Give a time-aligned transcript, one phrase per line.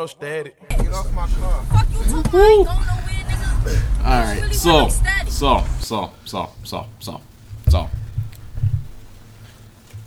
[0.00, 0.56] no static.
[0.70, 1.62] Get off my car.
[1.64, 2.68] Fuck you talking about?
[2.68, 3.82] I ain't going nowhere.
[3.98, 4.88] All right, Really so,
[5.28, 7.20] so, so, so, so, so,
[7.68, 7.90] so.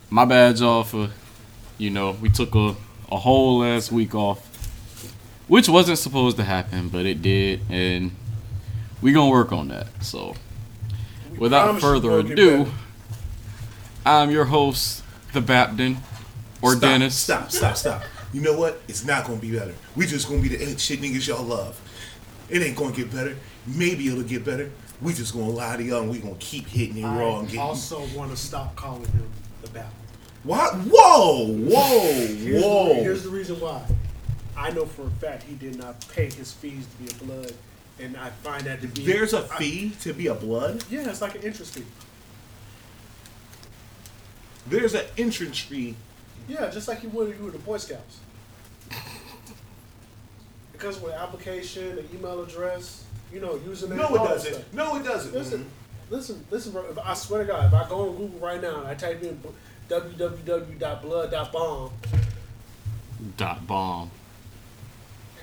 [0.10, 1.12] My bad, y'all, for,
[1.78, 2.76] you know, we took a,
[3.12, 4.40] a whole last week off,
[5.47, 8.15] which wasn't supposed to happen, but it did, and
[8.99, 9.89] we gonna work on that.
[10.03, 10.33] So,
[11.37, 12.71] without further ado.
[14.05, 15.03] I'm your host,
[15.33, 15.97] the Baptin,
[16.63, 17.16] or Stop, Dennis.
[17.16, 18.03] Stop, stop, stop.
[18.34, 18.81] You know what?
[18.88, 19.76] It's not gonna be better.
[19.95, 21.80] We just gonna be the shit niggas y'all love.
[22.49, 23.38] It ain't gonna get better.
[23.67, 24.71] Maybe it'll get better.
[25.02, 27.52] We just gonna lie to y'all and we gonna keep hitting it raw and I
[27.52, 27.59] getting.
[27.59, 29.30] also want to stop calling him
[29.62, 29.91] the Batman.
[30.43, 30.73] What?
[30.76, 31.99] Whoa, whoa,
[32.35, 32.88] Here's whoa.
[32.90, 33.81] The, here's the reason why.
[34.57, 37.54] I know for a fact he did not pay his fees to be a blood,
[37.99, 39.05] and I find that to be.
[39.05, 40.84] There's a I- fee to be a blood.
[40.90, 41.85] yeah, it's like an interest fee.
[44.68, 45.95] There's an entrance fee.
[46.48, 48.20] Yeah, just like you would if you were the Boy Scouts.
[50.71, 53.98] Because with application, an email address, you know, username.
[53.98, 54.54] No, all it that doesn't.
[54.54, 54.73] stuff.
[54.73, 55.34] No, it doesn't.
[55.34, 56.13] Listen, mm-hmm.
[56.13, 56.85] listen, listen, bro.
[56.90, 59.21] If I swear to God, if I go on Google right now and I type
[59.23, 59.40] in
[59.90, 61.91] www.blood.bomb,
[63.37, 64.12] Dot bomb.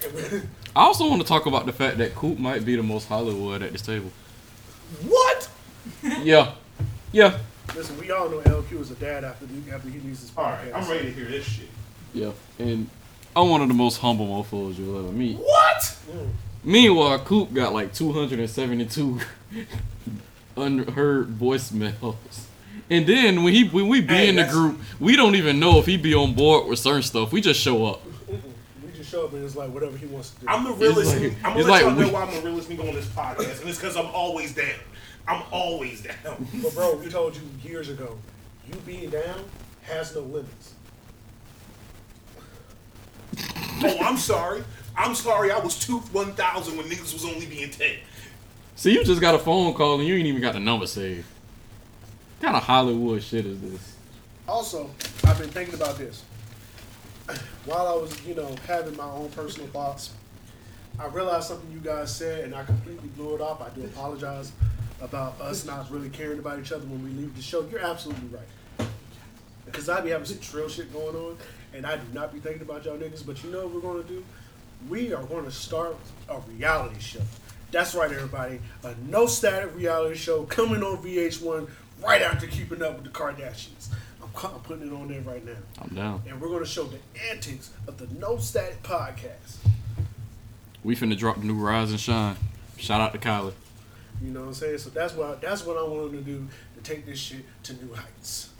[0.77, 3.62] I also want to talk about the fact that Coop might be the most Hollywood
[3.62, 4.10] at this table.
[5.06, 5.48] What?
[6.22, 6.53] Yeah,
[7.12, 7.38] yeah,
[7.75, 10.36] listen, we all know LQ is a dad after he, after he leaves his podcast.
[10.36, 11.69] All right, I'm ready to hear this shit.
[12.12, 12.32] yeah.
[12.58, 12.88] And
[13.36, 15.36] I'm one of the most humble mofos you'll ever meet.
[15.36, 15.97] What?
[16.64, 19.20] Meanwhile, Coop got like 272
[20.56, 22.17] unheard voicemails.
[22.89, 25.61] And then when he when we be Hey, in the that's- group, we don't even
[25.61, 27.33] know if he be on board with certain stuff.
[27.33, 28.03] We just show up.
[28.28, 30.47] We just show up and it's like whatever he wants to do.
[30.48, 31.15] I'm the realest.
[31.20, 32.94] like- I'm gonna it's let like y'all know we- why I'm the realest nigga on
[32.94, 34.67] this podcast, and it's because I'm always down.
[35.28, 36.17] I'm always down.
[36.62, 38.19] but bro, we told you years ago,
[38.67, 39.44] you being down
[39.83, 40.75] has no limits.
[43.83, 44.62] Oh, I'm sorry.
[44.97, 45.50] I'm sorry.
[45.50, 47.97] I was two one thousand when niggas was only being ten.
[48.77, 51.27] See, you just got a phone call and you ain't even got the number saved.
[52.38, 53.97] What kind of Hollywood shit is this?
[54.49, 54.91] Also,
[55.25, 56.25] I've been thinking about this.
[57.66, 60.12] While I was, you know, having my own personal thoughts,
[60.99, 63.62] I realized something you guys said, and I completely blew it off.
[63.62, 64.53] I do apologize
[65.00, 67.66] about us not really caring about each other when we leave the show.
[67.71, 68.88] You're absolutely right.
[69.65, 71.37] Because I be having some trill shit going on,
[71.75, 73.25] and I do not be thinking about y'all niggas.
[73.25, 74.25] But you know what we're going to do?
[74.88, 75.97] We are going to start
[76.28, 77.20] a reality show.
[77.70, 78.60] That's right, everybody.
[78.82, 81.69] A no static reality show coming on VH1
[82.03, 83.88] right after Keeping Up with the Kardashians.
[84.22, 85.53] I'm, I'm putting it on there right now.
[85.80, 86.22] I'm down.
[86.28, 86.98] And we're going to show the
[87.30, 89.59] antics of the No Static podcast.
[90.82, 92.36] We finna drop the new Rise and Shine.
[92.78, 93.53] Shout out to Kylie.
[94.22, 94.78] You know what I'm saying?
[94.78, 97.94] So that's what that's what I wanted to do to take this shit to new
[97.94, 98.50] heights.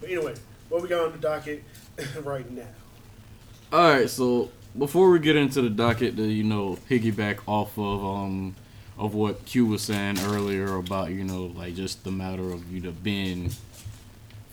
[0.00, 0.34] But anyway,
[0.68, 1.64] what we got on the docket
[2.22, 2.66] right now?
[3.72, 8.04] All right, so before we get into the docket, to you know piggyback off of
[8.04, 8.54] um
[8.98, 12.80] of what Q was saying earlier about you know like just the matter of you
[12.80, 13.50] know being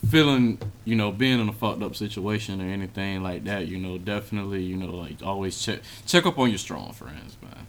[0.10, 3.68] feeling you know being in a fucked up situation or anything like that.
[3.68, 7.66] You know, definitely you know like always check check up on your strong friends, man.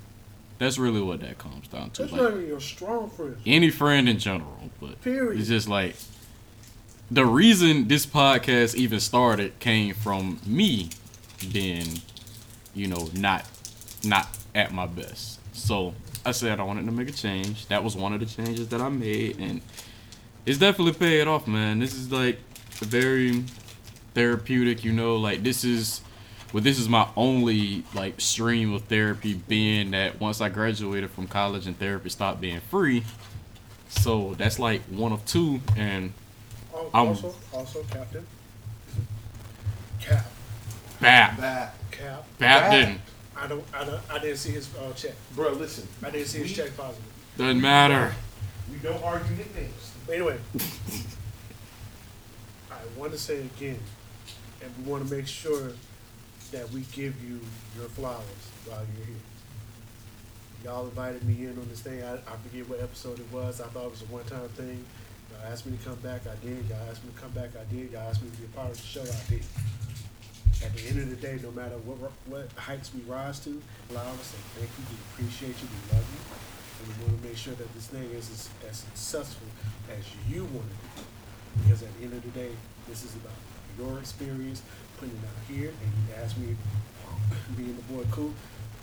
[0.59, 2.03] That's really what that comes down to.
[2.03, 3.37] That's Like, not even your strong friend.
[3.45, 5.39] any friend in general, but Period.
[5.41, 5.97] it's just like
[7.13, 10.89] the reason this podcast even started came from me
[11.53, 12.01] being,
[12.75, 13.45] you know, not
[14.03, 15.39] not at my best.
[15.55, 15.93] So
[16.25, 17.67] I said I wanted to make a change.
[17.67, 19.61] That was one of the changes that I made, and
[20.47, 21.81] it's definitely paid off, man.
[21.81, 22.39] This is like
[22.77, 23.45] very
[24.15, 25.17] therapeutic, you know.
[25.17, 26.01] Like this is,
[26.55, 31.27] well, this is my only like stream of therapy, being that once I graduated from
[31.27, 33.05] college and therapy stopped being free.
[33.91, 36.15] So that's like one of two, and
[36.83, 38.27] Al- I'm- Also, also, Captain.
[40.01, 40.27] Cap,
[41.01, 41.37] Bat.
[41.41, 41.75] Bat.
[41.91, 42.25] Cap.
[42.39, 42.71] bap Bap.
[42.73, 43.01] didn't
[43.37, 45.13] I don't, I don't, I didn't see his uh, check.
[45.35, 45.87] Bro, listen.
[46.05, 47.05] I didn't see his We- check positive.
[47.39, 48.15] doesn't matter.
[48.71, 49.93] We don't argue nicknames.
[50.07, 50.39] But anyway,
[52.71, 53.79] I want to say again,
[54.63, 55.73] and we want to make sure
[56.53, 57.41] that we give you
[57.79, 58.23] your flowers
[58.67, 59.17] while you're here.
[60.65, 62.03] Y'all invited me in on this thing.
[62.03, 63.61] I, I forget what episode it was.
[63.61, 64.85] I thought it was a one-time thing.
[65.43, 66.23] Y'all asked me to come back.
[66.27, 66.69] I did.
[66.69, 67.51] Y'all asked me to come back.
[67.59, 67.91] I did.
[67.91, 69.03] Y'all asked me to be a part of the show.
[69.03, 69.43] I did.
[70.65, 73.51] At the end of the day, no matter what what heights we rise to,
[73.91, 74.85] allow us to thank you.
[74.87, 75.67] We appreciate you.
[75.67, 76.23] We love you.
[76.79, 79.49] And we want to make sure that this thing is as, as successful
[79.91, 81.63] as you want it to be.
[81.63, 82.51] Because at the end of the day,
[82.89, 83.35] this is about
[83.79, 84.63] your experience,
[84.99, 86.55] putting it out here, and you asked me,
[87.57, 88.33] being the boy cool,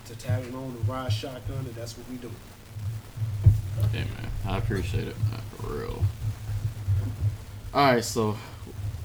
[0.07, 2.31] to tag along and ride shotgun, and that's what we do.
[3.91, 4.29] Hey man.
[4.45, 6.03] I appreciate it, man, for real.
[7.71, 8.35] All right, so,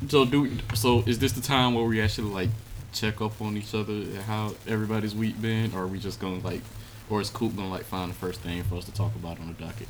[0.09, 1.03] so do so.
[1.07, 2.49] Is this the time where we actually like
[2.95, 6.39] check up on each other, and how everybody's week been, or are we just gonna
[6.39, 6.63] like,
[7.11, 9.49] or is Coop gonna like find the first thing for us to talk about on
[9.49, 9.89] the docket?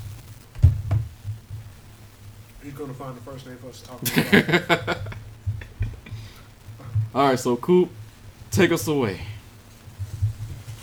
[2.64, 4.02] He's gonna find the first name for us to talk
[4.80, 4.98] about.
[7.14, 7.90] All right, so Coop,
[8.50, 9.20] take us away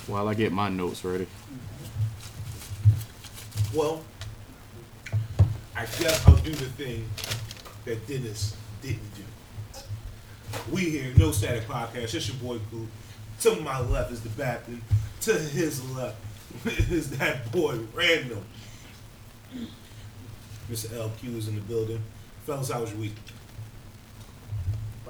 [0.08, 1.28] while I get my notes ready.
[3.74, 4.02] Well,
[5.76, 7.10] I guess I'll do the thing
[7.86, 9.24] that Dennis didn't do.
[10.72, 12.14] We here, No Static Podcast.
[12.14, 12.88] It's your boy Coop.
[13.42, 14.82] To my left is the Baptist.
[15.22, 16.18] To his left
[16.66, 18.44] is that boy Random.
[20.70, 20.88] Mr.
[20.88, 22.02] LQ is in the building.
[22.46, 23.16] Fellas, how was your week?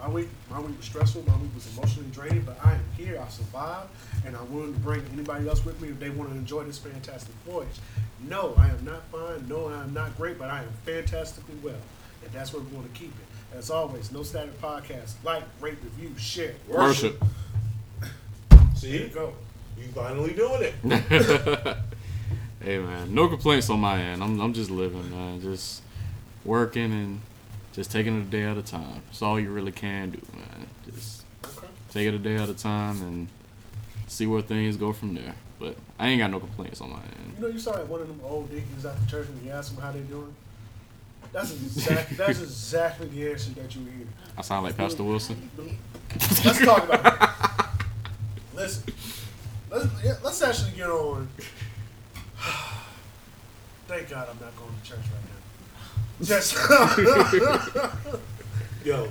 [0.02, 1.24] My week, my week was stressful.
[1.28, 3.22] My week was emotionally draining, but I am here.
[3.24, 3.90] I survived,
[4.26, 6.80] and I'm willing to bring anybody else with me if they want to enjoy this
[6.80, 7.68] fantastic voyage.
[8.28, 9.48] No, I am not fine.
[9.48, 11.76] No, I am not great, but I am fantastically well,
[12.24, 13.58] and that's where we want to keep it.
[13.58, 15.14] As always, no static podcast.
[15.24, 16.54] Like, rate, review, share.
[16.70, 17.22] Worship.
[18.82, 19.34] There you go.
[19.78, 21.78] You finally doing it.
[22.64, 24.22] Hey man, no complaints on my end.
[24.24, 25.42] I'm I'm just living, man.
[25.42, 25.82] Just
[26.46, 27.20] working and
[27.74, 29.02] just taking it a day at a time.
[29.08, 30.68] That's all you really can do, man.
[30.94, 31.66] Just Okay.
[31.90, 33.28] take it a day at a time and
[34.08, 35.34] see where things go from there.
[35.60, 37.34] But I ain't got no complaints on my end.
[37.38, 39.50] You know, you saw like one of them old deacons at the church and you
[39.50, 40.32] asked them how they doing.
[41.32, 42.18] That's exact.
[42.18, 44.08] that's exactly the answer that you hear.
[44.38, 45.50] I sound like Pastor Wilson.
[46.44, 47.14] Let's talk about it.
[48.54, 48.94] Listen,
[49.70, 51.30] let's yeah, let's actually get on.
[53.88, 55.30] Thank God I'm not going to church right now.
[56.22, 56.54] Just
[58.86, 59.08] Yo,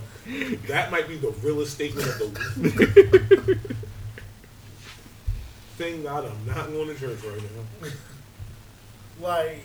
[0.69, 2.27] that might be the realest statement of the
[2.61, 2.75] week.
[5.79, 7.65] Thank God I'm not going to church right now.
[9.21, 9.65] like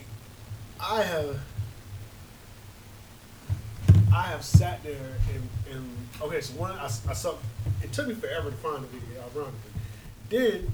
[0.80, 1.38] I have
[4.16, 4.96] I have sat there
[5.34, 5.90] and, and
[6.22, 7.36] okay, so one I, I saw
[7.84, 9.72] it took me forever to find the video, ironically.
[10.30, 10.72] Then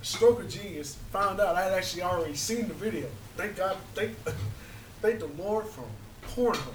[0.00, 3.06] Stroke of Genius found out I had actually already seen the video.
[3.36, 4.16] Thank God, thank
[5.02, 5.84] thank the Lord for
[6.28, 6.72] Pornhub.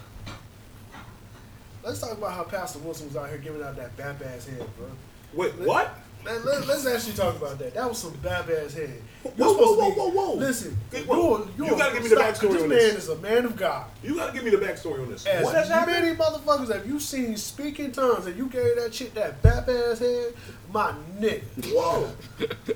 [1.84, 4.66] Let's talk about how Pastor Wilson was out here giving out that bap ass head,
[4.78, 4.88] bro.
[5.34, 5.98] Wait, what?
[6.26, 7.74] Man, let, us actually talk about that.
[7.74, 9.02] That was some bad ass head.
[9.24, 10.34] You're Whoa, whoa, whoa, whoa, whoa.
[10.36, 13.10] Listen, Hey, you're, you're, You gotta give me the stop, backstory This on man is
[13.10, 13.86] a man of God.
[14.02, 15.26] You gotta give me the backstory on this.
[15.26, 16.02] As what has happened?
[16.02, 19.68] many motherfuckers have you seen speak in tongues and you gave that shit that bap
[19.68, 20.34] ass head?
[20.72, 21.44] My nigga.
[21.74, 22.10] Whoa.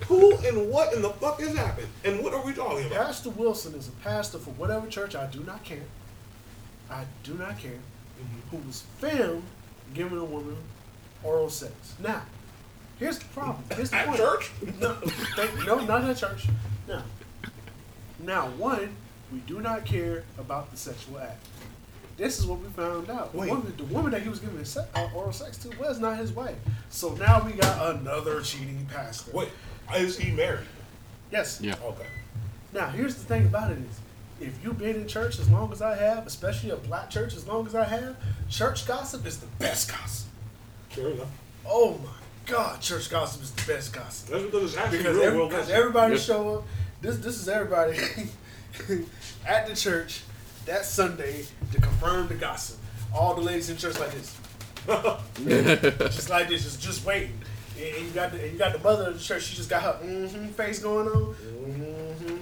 [0.07, 1.88] Who and what in the fuck has happened?
[2.03, 3.07] And what are we talking about?
[3.07, 5.85] Pastor Wilson is a pastor for whatever church, I do not care.
[6.89, 7.71] I do not care.
[7.71, 8.57] Mm-hmm.
[8.57, 9.44] Who was filmed
[9.94, 10.57] giving a woman
[11.23, 11.95] oral sex.
[11.99, 12.23] Now,
[12.99, 13.63] here's the problem.
[13.75, 14.17] Here's the At point.
[14.19, 14.51] church?
[14.79, 14.94] No,
[15.35, 16.47] thank- no, not at church.
[16.88, 17.03] Now,
[18.19, 18.95] now, one,
[19.31, 21.45] we do not care about the sexual act.
[22.17, 23.31] This is what we found out.
[23.31, 23.49] The Wait.
[23.51, 26.31] woman, the woman that he was giving se- uh, oral sex to was not his
[26.31, 26.55] wife.
[26.89, 29.31] So now we got another cheating pastor.
[29.33, 29.49] Wait,
[29.95, 30.65] is he married?
[31.31, 31.59] Yes.
[31.61, 31.75] Yeah.
[31.83, 32.07] Okay.
[32.73, 33.99] Now, here's the thing about it is,
[34.47, 37.45] if you've been in church as long as I have, especially a black church as
[37.47, 38.15] long as I have,
[38.49, 40.27] church gossip is the best gossip.
[40.89, 41.29] Sure enough.
[41.67, 42.09] Oh my
[42.47, 44.29] God, church gossip is the best gossip.
[44.29, 45.73] That's because it's actually Because, real every, world gossip.
[45.73, 46.21] everybody Yep.
[46.21, 46.63] show up.
[47.01, 47.97] This this is everybody
[49.45, 50.21] at the church
[50.65, 52.77] that Sunday to confirm the gossip.
[53.13, 54.35] All the ladies in church like this,
[56.15, 57.38] just like this, just just waiting.
[57.77, 59.44] And you got the and you got the mother of the church.
[59.44, 61.35] She just got her mm-hmm face going on.
[61.35, 62.37] Mm-hmm.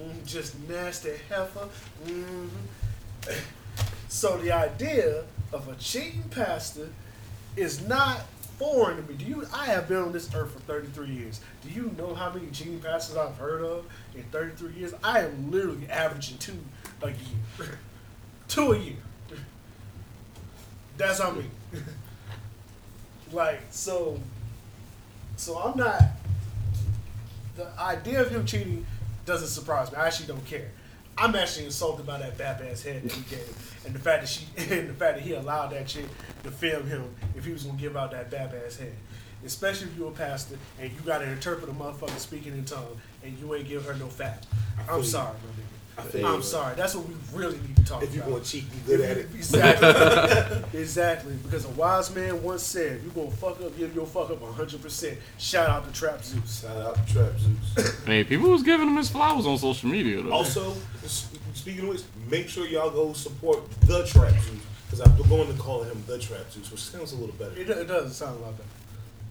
[0.00, 1.68] Mm, just nasty heifer.
[2.06, 2.46] Mm-hmm.
[4.08, 6.90] So the idea of a cheating pastor
[7.56, 8.20] is not
[8.62, 9.14] foreign to me.
[9.14, 9.46] Do you?
[9.52, 11.40] I have been on this earth for 33 years.
[11.62, 14.94] Do you know how many cheating pastors I've heard of in 33 years?
[15.02, 16.56] I am literally averaging two
[17.02, 17.78] a year.
[18.48, 18.96] two a year.
[20.96, 21.48] That's how many.
[23.32, 24.20] like so.
[25.36, 26.02] So I'm not.
[27.56, 28.86] The idea of him cheating
[29.26, 29.98] doesn't surprise me.
[29.98, 30.70] I actually don't care.
[31.16, 34.28] I'm actually insulted by that bap ass head that he gave, and the fact that
[34.28, 36.06] she, and the fact that he allowed that chick
[36.42, 38.94] to film him if he was gonna give out that bap ass head.
[39.44, 43.36] Especially if you're a pastor and you gotta interpret a motherfucker speaking in tongue and
[43.38, 44.46] you ain't give her no fat.
[44.88, 46.28] I'm sorry, my feel nigga.
[46.30, 46.42] I'm you.
[46.42, 46.74] sorry.
[46.74, 48.04] That's what we really need to talk about.
[48.08, 49.28] If you're gonna cheat, be good at it.
[49.34, 50.64] Exactly.
[50.80, 51.34] exactly.
[51.42, 54.80] Because a wise man once said, "You gonna fuck up, give your fuck up 100."
[54.82, 56.62] percent Shout out to Trap Zeus.
[56.62, 58.02] Shout out to Trap Zeus.
[58.06, 60.32] Hey, people was giving him his flowers on social media though.
[60.32, 64.48] also, s- speaking of which, make sure y'all go support the Trap Zeus.
[64.90, 67.58] Because I'm going to call him the Trap Zeus, which sounds a little better.
[67.58, 68.68] It, do- it does sound a lot better.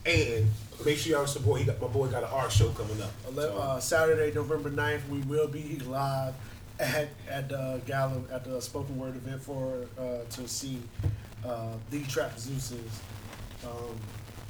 [0.03, 0.49] And
[0.83, 1.59] make sure y'all support.
[1.59, 3.11] He got my boy got an art show coming up.
[3.27, 6.33] Ele- Uh, Saturday, November 9th, we will be live
[6.81, 10.81] at at the gala at the spoken word event for uh, to see
[11.45, 12.99] uh, the Trap Zeus's
[13.63, 13.95] um,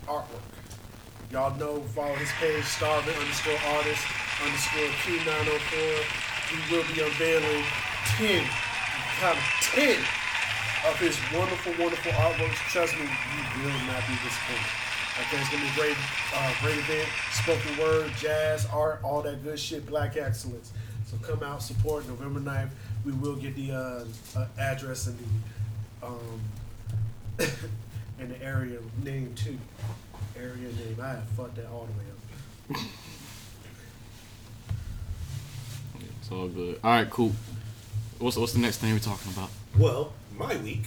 [0.07, 0.47] artwork.
[1.31, 4.03] Y'all know, follow his page, Starving underscore artist
[4.43, 6.03] underscore Q904.
[6.51, 7.63] He will be unveiling
[8.19, 8.43] 10,
[9.19, 9.95] kind of 10
[10.89, 12.59] of his wonderful, wonderful artworks.
[12.73, 14.81] Trust me, you will not be disappointed.
[15.19, 15.97] Okay, it's gonna be a great,
[16.35, 17.07] uh, great event.
[17.31, 19.85] Spoken word, jazz, art, all that good shit.
[19.85, 20.73] Black excellence.
[21.11, 22.69] So come out, support November 9th.
[23.05, 25.25] We will get the uh, uh, address and the
[26.07, 26.39] um,
[28.17, 29.57] and the area name too.
[30.37, 30.95] Area name.
[31.01, 32.05] I have fucked that all the way
[32.79, 32.85] up.
[36.21, 36.79] It's all good.
[36.81, 37.33] All right, cool.
[38.19, 39.49] What's what's the next thing we're talking about?
[39.77, 40.85] Well, my week.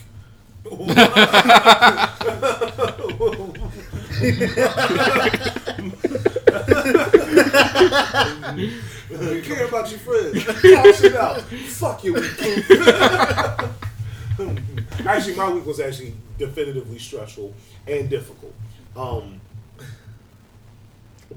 [9.10, 10.44] you care about your friends.
[10.44, 11.40] Talk shit out.
[11.42, 12.40] Fuck your week.
[15.06, 17.52] actually, my week was actually definitively stressful
[17.86, 18.54] and difficult.
[18.96, 19.40] Um,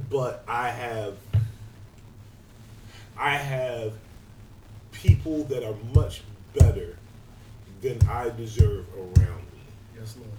[0.10, 1.18] but I have,
[3.18, 3.94] I have
[4.92, 6.22] people that are much
[6.54, 6.98] better
[7.82, 9.60] than I deserve around me.
[10.00, 10.32] Yes, Lord.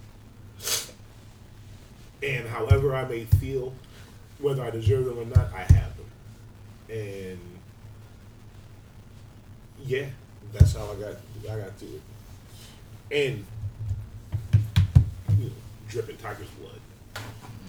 [2.21, 3.73] And however I may feel,
[4.39, 5.98] whether I deserve them or not, I have.
[6.89, 7.39] And
[9.85, 10.05] yeah,
[10.51, 12.01] that's how I got I got to it.
[13.11, 13.45] And
[15.37, 15.51] you know,
[15.87, 16.79] dripping tiger's blood.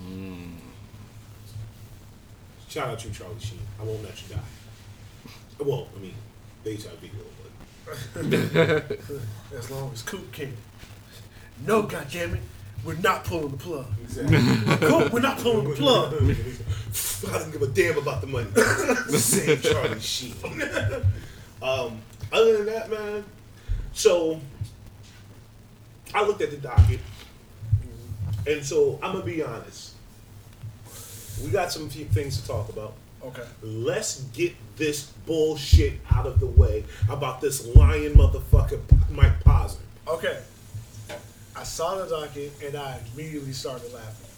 [0.04, 0.54] Mm.
[2.68, 3.58] Shout out to Charlie Sheen.
[3.80, 5.64] I won't let you die.
[5.64, 6.14] Well, I mean,
[6.64, 7.50] they HIV will, but
[9.58, 10.56] As long as Coop can.
[11.66, 12.40] No, goddammit,
[12.84, 13.86] we're not pulling the plug.
[14.02, 14.88] exactly.
[14.88, 16.14] Coop, we're not pulling the plug.
[16.14, 18.50] I don't give a damn about the money.
[19.18, 20.34] Same Charlie Sheen.
[21.62, 22.00] um,
[22.32, 23.24] other than that, man.
[23.92, 24.40] So
[26.14, 27.00] I looked at the docket,
[28.46, 29.94] and so I'm gonna be honest.
[31.44, 32.94] We got some few things to talk about.
[33.22, 33.44] Okay.
[33.62, 39.76] Let's get this bullshit out of the way about this lying motherfucker Mike Posner.
[40.08, 40.40] Okay.
[41.60, 44.30] I saw the docket and I immediately started laughing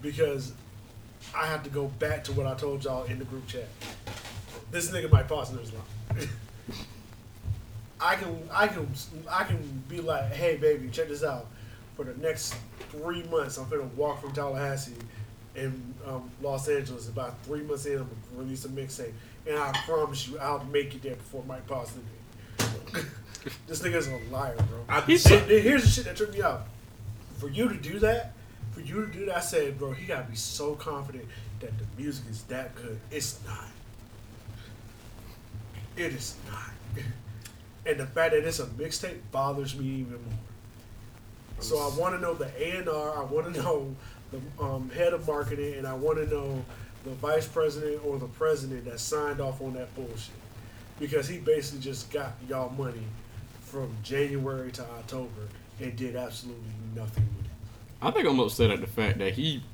[0.00, 0.52] because
[1.34, 3.66] I have to go back to what I told y'all in the group chat.
[4.70, 6.28] This nigga Mike Posner is lying.
[8.00, 8.88] I can, I can,
[9.28, 11.46] I can be like, hey baby, check this out.
[11.96, 12.54] For the next
[12.90, 14.92] three months, I'm gonna walk from Tallahassee
[15.56, 17.08] in um, Los Angeles.
[17.08, 19.12] About three months in, I'm gonna release a mixtape,
[19.44, 23.04] and I promise you, I'll make it there before Mike Posner.
[23.66, 24.84] this nigga's a liar, bro.
[24.88, 26.66] I, And- and here's the shit that tripped me out.
[27.38, 28.32] For you to do that,
[28.72, 31.26] for you to do that, I said, bro, he gotta be so confident
[31.60, 32.98] that the music is that good.
[33.10, 33.66] It's not.
[35.96, 36.70] It is not.
[37.86, 40.38] And the fact that it's a mixtape bothers me even more.
[41.60, 43.18] So I want to know the A and R.
[43.18, 43.94] I want to know
[44.32, 46.64] the um, head of marketing, and I want to know
[47.04, 50.32] the vice president or the president that signed off on that bullshit,
[50.98, 53.02] because he basically just got y'all money
[53.74, 55.48] from January to October
[55.80, 56.62] and did absolutely
[56.94, 57.50] nothing with it.
[58.00, 59.64] I think I'm upset at the fact that he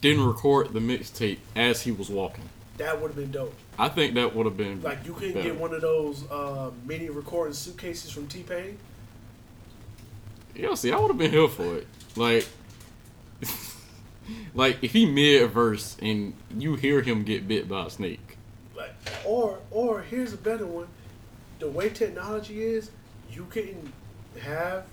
[0.00, 2.48] didn't record the mixtape as he was walking.
[2.76, 3.52] That would have been dope.
[3.76, 5.48] I think that would have been Like you couldn't better.
[5.48, 8.78] get one of those uh, mini recording suitcases from T Pain.
[10.54, 11.88] Yeah, see, I would have been here for it.
[12.14, 12.46] Like,
[14.54, 18.36] like if he mid verse and you hear him get bit by a snake.
[18.76, 20.86] Like, or or here's a better one.
[21.58, 22.90] The way technology is,
[23.34, 23.92] you can
[24.40, 24.84] have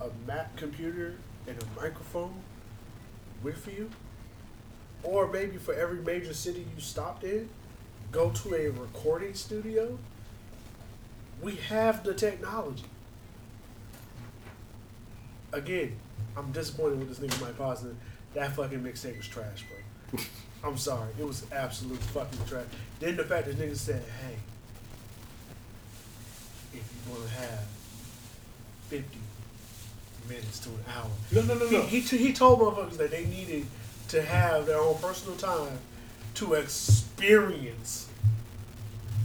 [0.00, 1.14] a Mac computer
[1.46, 2.34] and a microphone
[3.42, 3.90] with you,
[5.02, 7.48] or maybe for every major city you stopped in,
[8.10, 9.98] go to a recording studio.
[11.40, 12.84] We have the technology.
[15.52, 15.96] Again,
[16.36, 17.94] I'm disappointed with this nigga Mike Posner.
[18.34, 20.20] That fucking mixtape was trash, bro.
[20.64, 21.08] I'm sorry.
[21.18, 22.66] It was absolute fucking trash.
[23.00, 24.34] Then the fact that nigga said, hey,
[27.16, 27.66] to have
[28.88, 29.18] 50
[30.28, 31.10] minutes to an hour.
[31.32, 31.82] no, no, no, no.
[31.82, 33.66] He, he, he told motherfuckers that they needed
[34.08, 35.78] to have their own personal time
[36.34, 38.08] to experience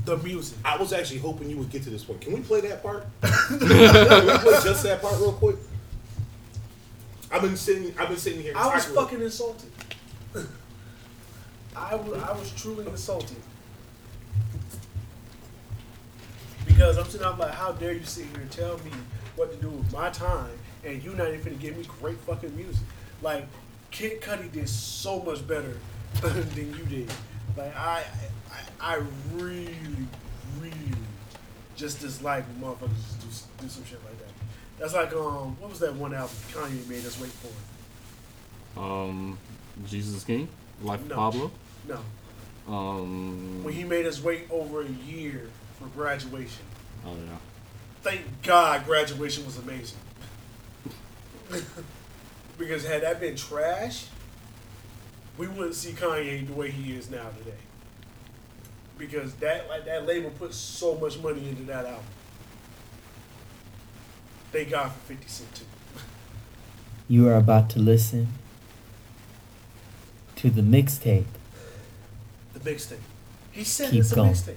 [0.06, 0.58] the music.
[0.66, 2.22] I was actually hoping you would get to this point.
[2.22, 3.06] Can we play that part?
[3.22, 5.56] Can we play just that part real quick?
[7.32, 7.94] I've been sitting.
[7.98, 8.54] I've been sitting here.
[8.56, 9.72] I was fucking insulted.
[11.76, 13.38] I was, I was truly insulted.
[16.74, 18.92] Because I'm sitting out like, how dare you sit here and tell me
[19.36, 20.50] what to do with my time
[20.84, 22.84] and you not even gonna give me great fucking music.
[23.22, 23.46] Like,
[23.92, 25.78] Kid Cudi did so much better
[26.22, 27.14] than you did.
[27.56, 28.04] Like, I,
[28.82, 29.02] I, I
[29.34, 29.76] really,
[30.60, 30.74] really
[31.76, 34.30] just dislike when motherfuckers just do, do some shit like that.
[34.80, 38.80] That's like, um, what was that one album Kanye made us wait for?
[38.82, 39.38] Um,
[39.86, 40.48] Jesus King,
[40.82, 41.16] Life of No.
[41.16, 41.52] Pablo.
[41.88, 42.00] No.
[42.68, 45.50] Um, When he made us wait over a year
[45.80, 46.64] for graduation.
[47.06, 47.38] oh yeah.
[48.02, 49.98] Thank God graduation was amazing.
[52.58, 54.08] because had that been trash,
[55.38, 57.58] we wouldn't see Kanye the way he is now today.
[58.98, 62.04] Because that like that label put so much money into that album.
[64.52, 65.66] Thank God for 50 Cent too.
[67.08, 68.28] You are about to listen
[70.38, 71.26] to the mixtape.
[72.54, 72.98] The mixtape.
[73.52, 74.34] He said Keep it's a going.
[74.34, 74.56] mixtape.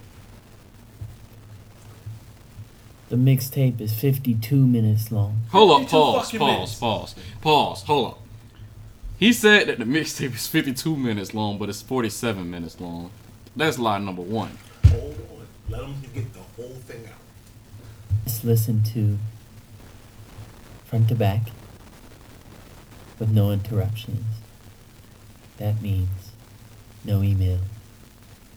[3.09, 5.43] The mixtape is 52 minutes long.
[5.53, 6.75] Hold up, 52 pause, fucking pause, minutes.
[6.79, 7.83] pause, pause.
[7.85, 8.19] Hold up.
[9.19, 13.11] He said that the mixtape is 52 minutes long, but it's 47 minutes long.
[13.55, 14.59] That's lie number one.
[14.89, 15.47] Hold on.
[15.69, 18.25] Let them get the whole thing out.
[18.25, 19.19] Just listen to
[20.85, 21.43] front to back
[23.19, 24.25] with no interruptions.
[25.59, 26.33] That means
[27.05, 27.61] no email,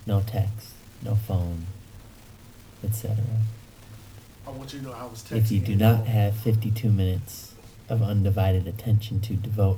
[0.05, 0.71] no text,
[1.03, 1.67] no phone,
[2.83, 3.15] etc.
[4.49, 5.37] I want you to know I was texting.
[5.37, 7.53] If you do not have 52 minutes
[7.87, 9.77] of undivided attention to devote,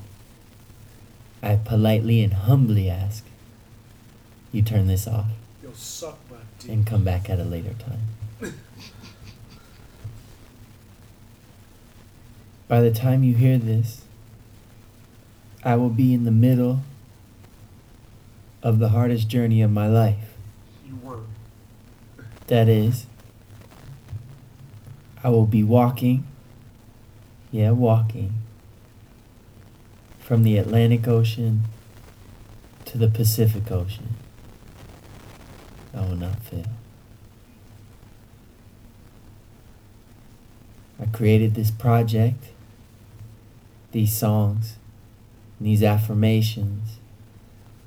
[1.44, 3.26] I politely and humbly ask
[4.54, 5.26] you turn this off
[5.62, 6.72] Yo, suck my dick.
[6.72, 8.54] and come back at a later time.
[12.70, 14.04] By the time you hear this,
[15.66, 16.80] I will be in the middle
[18.64, 20.34] of the hardest journey of my life.
[20.88, 21.28] You weren't.
[22.48, 23.06] That is,
[25.24, 26.26] I will be walking,
[27.52, 28.34] yeah, walking,
[30.20, 31.64] from the Atlantic Ocean
[32.86, 34.16] to the Pacific Ocean.
[35.94, 36.66] I will not fail.
[41.00, 42.46] I created this project,
[43.92, 44.78] these songs,
[45.60, 46.98] these affirmations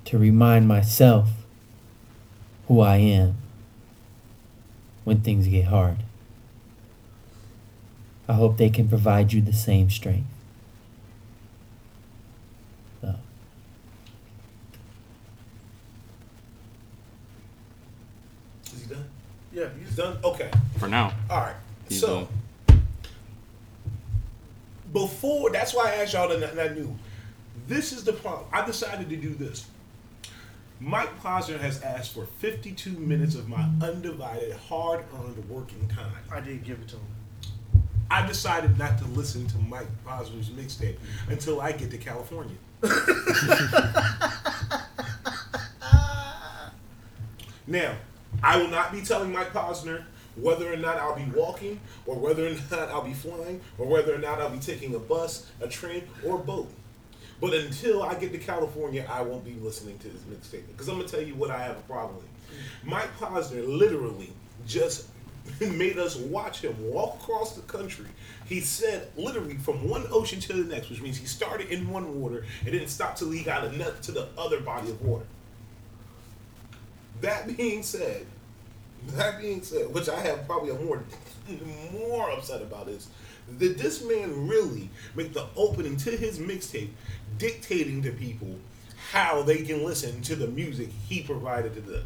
[0.05, 1.31] to remind myself
[2.69, 3.37] who I am
[5.05, 5.99] when things get hard.
[8.29, 10.27] I hope they can provide you the same strength.
[13.01, 13.15] So,
[18.73, 19.05] Is he done?
[19.53, 20.19] Yeah, He's done?
[20.25, 20.51] Okay.
[20.79, 21.13] For now.
[21.29, 21.57] All right.
[21.89, 22.29] He's so,
[24.93, 26.97] before, that's why I asked y'all, and I knew.
[27.67, 28.47] This is the problem.
[28.53, 29.67] I decided to do this.
[30.81, 36.13] Mike Posner has asked for 52 minutes of my undivided, hard earned working time.
[36.31, 37.07] I did give it to him.
[38.11, 40.97] I decided not to listen to Mike Posner's mixtape
[41.29, 42.57] until I get to California.
[47.67, 47.97] now,
[48.43, 50.05] I will not be telling Mike Posner
[50.37, 54.15] whether or not I'll be walking, or whether or not I'll be flying, or whether
[54.15, 56.71] or not I'll be taking a bus, a train, or a boat.
[57.41, 60.67] But until I get to California, I won't be listening to this mixtape.
[60.69, 62.27] Because I'm going to tell you what I have a problem with.
[62.85, 64.33] Mike Posner literally
[64.67, 65.09] just
[65.61, 68.07] made us watch him walk across the country.
[68.47, 72.21] He said literally from one ocean to the next, which means he started in one
[72.21, 75.27] water and didn't stop till he got enough to the other body of water.
[77.21, 78.27] That being said,
[79.09, 81.03] that being said, which I have probably a more
[81.93, 83.09] more upset about is
[83.59, 86.89] did this man really make the opening to his mixtape
[87.37, 88.57] dictating to people
[89.13, 92.05] how they can listen to the music he provided to them?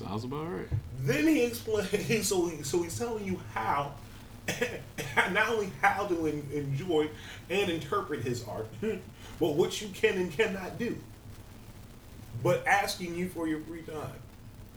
[0.00, 0.68] Sounds about right.
[1.00, 1.90] Then he explains.
[2.26, 3.92] So he, so he's telling you how,
[5.30, 7.10] not only how to en- enjoy
[7.50, 10.96] and interpret his art, but what you can and cannot do.
[12.42, 14.14] But asking you for your free time.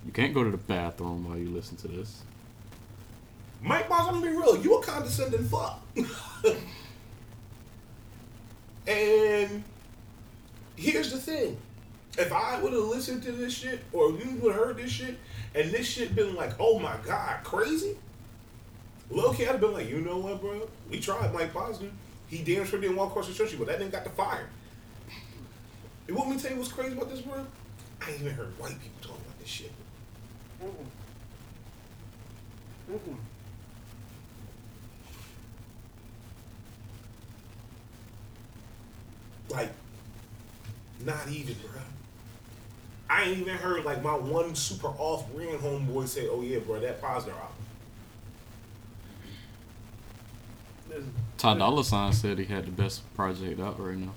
[0.05, 2.23] You can't go to the bathroom while you listen to this.
[3.61, 4.61] Mike Boss, I'm gonna be real.
[4.61, 5.81] You a condescending fuck.
[8.85, 9.63] and
[10.75, 11.57] here's the thing:
[12.17, 15.17] if I would have listened to this shit, or you would have heard this shit,
[15.55, 17.95] and this shit been like, oh my god, crazy.
[19.09, 20.67] Loki, I'd have been like, you know what, bro?
[20.89, 21.89] We tried Mike Posner.
[22.27, 24.49] He damn sure didn't walk across the church, but that didn't got the fire.
[26.07, 27.45] You want me to tell you what's crazy about this, bro?
[28.01, 29.71] I ain't even heard white people talking about this shit.
[32.91, 33.15] Mm-mm.
[39.49, 39.71] Like,
[41.05, 41.81] not even, bro.
[43.13, 46.79] I ain't even heard like my one super off brand homeboy say, "Oh yeah, bro,
[46.79, 47.47] that Posner album."
[50.89, 51.03] There's-
[51.37, 54.13] Ty Dolla Sign said he had the best project out right now.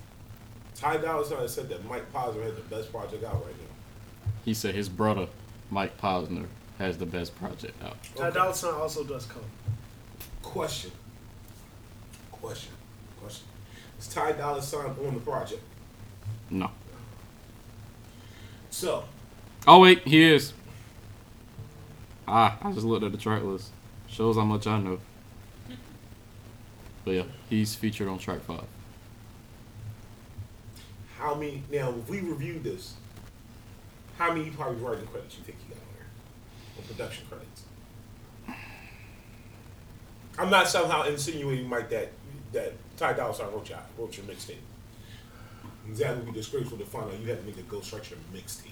[0.74, 4.30] Ty Dolla Sign said that Mike Posner had the best project out right now.
[4.46, 5.26] He said his brother,
[5.70, 6.46] Mike Posner,
[6.78, 7.96] has the best project out.
[8.14, 9.42] Ty Dolla Sign also does come.
[10.42, 10.92] Question.
[12.32, 12.72] Question.
[13.20, 13.46] Question.
[13.98, 15.62] Is Ty Dolla Sign on the project?
[16.48, 16.70] No.
[18.76, 19.04] So,
[19.66, 20.52] Oh wait, he is.
[22.28, 23.70] Ah, I just looked at the track list.
[24.06, 24.98] Shows how much I know.
[27.02, 28.64] But yeah, he's featured on track five.
[31.16, 31.62] how many?
[31.72, 32.92] Now, if we reviewed this,
[34.18, 36.06] how many probably writing credits you think he got on there?
[36.76, 37.62] Or production credits?
[40.38, 42.12] I'm not somehow insinuating, Mike, that
[42.52, 44.56] that Ty Dolla Sign wrote your, wrote your mixtape.
[45.94, 48.70] That would be disgraceful to find out you had to make a Ghost Structure mixtape.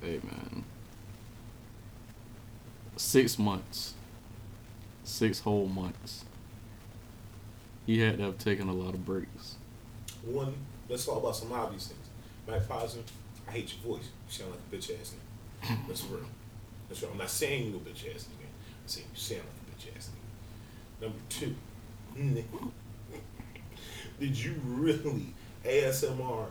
[0.00, 0.64] Hey man.
[2.96, 3.94] Six months.
[5.04, 6.24] Six whole months.
[7.86, 9.56] He had to have taken a lot of breaks.
[10.24, 10.54] One,
[10.88, 12.08] let's talk about some obvious things.
[12.48, 13.02] Mike Posner,
[13.48, 14.04] I hate your voice.
[14.04, 15.78] You sound like a bitch ass nigga.
[15.88, 16.20] That's real.
[16.88, 17.12] That's real.
[17.12, 18.46] I'm not saying you're a bitch ass nigga.
[18.46, 21.02] I'm saying you sound like a bitch ass nigga.
[21.02, 21.54] Number two,
[24.20, 25.26] did you really
[25.64, 26.46] ASMR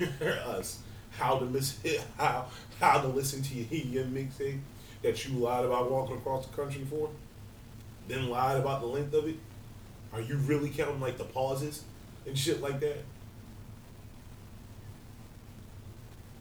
[0.46, 0.78] us
[1.10, 2.46] how to listen how
[2.78, 4.60] how to listen to your, your mixtape
[5.02, 7.10] that you lied about walking across the country for?
[8.08, 9.36] Then lied about the length of it?
[10.12, 11.84] Are you really counting like the pauses
[12.26, 12.98] and shit like that?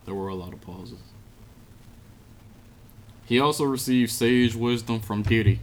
[0.05, 0.99] There were a lot of pauses.
[3.25, 5.59] He also received sage wisdom from Diddy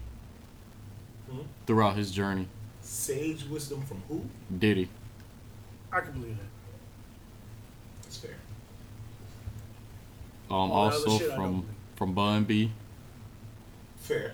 [1.28, 1.40] Hmm?
[1.66, 2.46] throughout his journey.
[2.96, 4.24] Sage wisdom from who?
[4.58, 4.88] Diddy.
[5.92, 6.46] I can believe that.
[8.02, 8.34] That's fair.
[10.50, 12.72] Um, All also shit I don't from from Bun B.
[13.98, 14.32] Fair.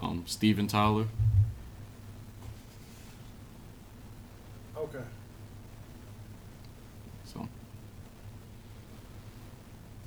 [0.00, 1.06] Um, Steven Tyler.
[4.76, 4.98] Okay.
[7.24, 7.48] So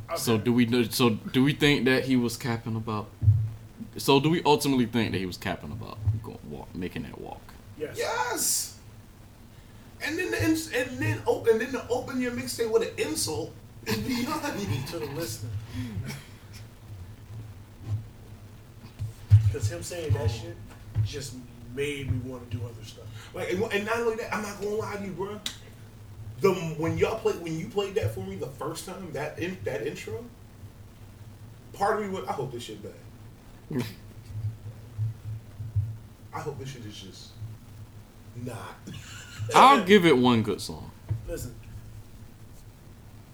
[0.10, 0.18] okay.
[0.18, 3.08] so do we so do we think that he was capping about?
[3.98, 7.42] So do we ultimately think that he was capping about going, walk, making that walk?
[7.78, 7.98] Yes.
[7.98, 8.80] Yes.
[10.02, 13.08] And then the ins- and then open and then to open your mixtape with an
[13.08, 13.54] insult
[13.86, 14.84] is beyond me.
[14.92, 15.50] To the listener.
[19.46, 20.28] Because him saying that oh.
[20.28, 20.56] shit
[21.06, 21.36] just
[21.74, 23.06] made me want to do other stuff.
[23.34, 25.40] Like and, and not only that, I'm not gonna lie to you, bro.
[26.42, 29.58] The when y'all played when you played that for me the first time that in,
[29.64, 30.26] that intro,
[31.74, 32.92] part of me went, I hope this shit bad.
[36.34, 37.30] I hope this shit is just
[38.44, 38.76] not.
[39.56, 40.92] I'll give it one good song.
[41.28, 41.56] Listen,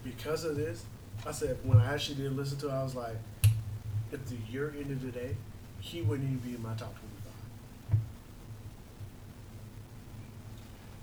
[0.03, 0.85] because of this,
[1.25, 3.15] I said when I actually did listen to it, I was like,
[4.11, 5.35] if the year ended today,
[5.79, 7.99] he wouldn't even be in my top 25.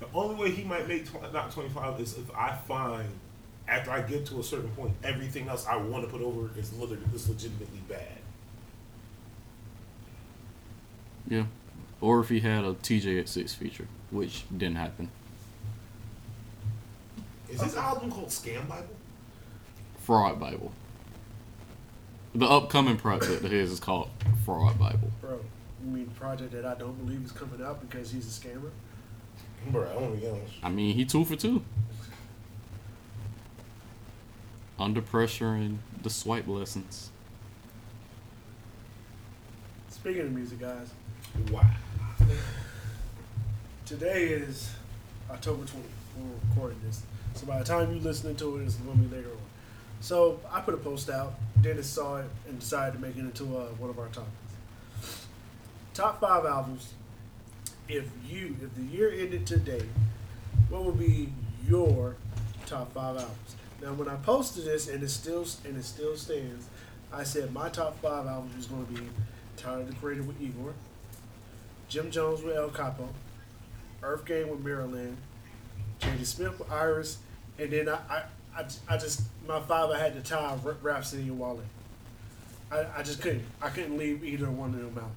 [0.00, 3.08] The only way he might make tw- not 25 is if I find,
[3.66, 6.72] after I get to a certain point, everything else I want to put over is,
[6.74, 8.17] lit- is legitimately bad.
[11.28, 11.44] Yeah.
[12.00, 15.10] Or if he had a TJ at six feature, which didn't happen.
[17.50, 18.94] Is this album called Scam Bible?
[20.00, 20.72] Fraud Bible.
[22.34, 24.10] The upcoming project of his is called
[24.44, 25.10] Fraud Bible.
[25.20, 25.40] Bro,
[25.84, 28.70] you mean the project that I don't believe is coming out because he's a scammer?
[29.68, 30.40] Bro, I don't know.
[30.62, 31.64] I mean, he two for two.
[34.78, 37.10] Under pressure and the swipe lessons.
[40.00, 40.88] Speaking of music, guys,
[41.50, 41.64] Wow.
[43.84, 44.70] today is
[45.30, 45.82] October 20th.
[46.16, 47.02] We're recording this.
[47.34, 49.38] So by the time you're listening to it, it's going to be later on.
[50.00, 51.34] So I put a post out.
[51.60, 55.26] Dennis saw it and decided to make it into uh, one of our topics.
[55.94, 56.92] Top five albums.
[57.88, 59.84] If you, if the year ended today,
[60.68, 61.32] what would be
[61.66, 62.16] your
[62.66, 63.56] top five albums?
[63.82, 66.66] Now, when I posted this, and it still and it still stands,
[67.12, 69.08] I said my top five albums was going to be
[69.58, 70.74] Tyler the Creator with Igor,
[71.88, 73.08] Jim Jones with El Capo,
[74.02, 75.16] Earth Gang with Mirrorland,
[76.00, 77.18] Jaden Smith with Iris,
[77.58, 78.22] and then I, I,
[78.56, 81.60] I, I just my father had to tie Ra- Rapsody and Wale.
[82.70, 85.10] I, I just couldn't I couldn't leave either one of them out.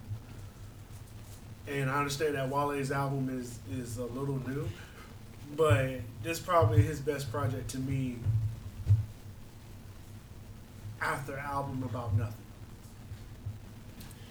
[1.67, 4.67] And I understand that Wale's album is is a little new,
[5.55, 8.17] but this is probably his best project to me.
[11.01, 12.40] After album about nothing.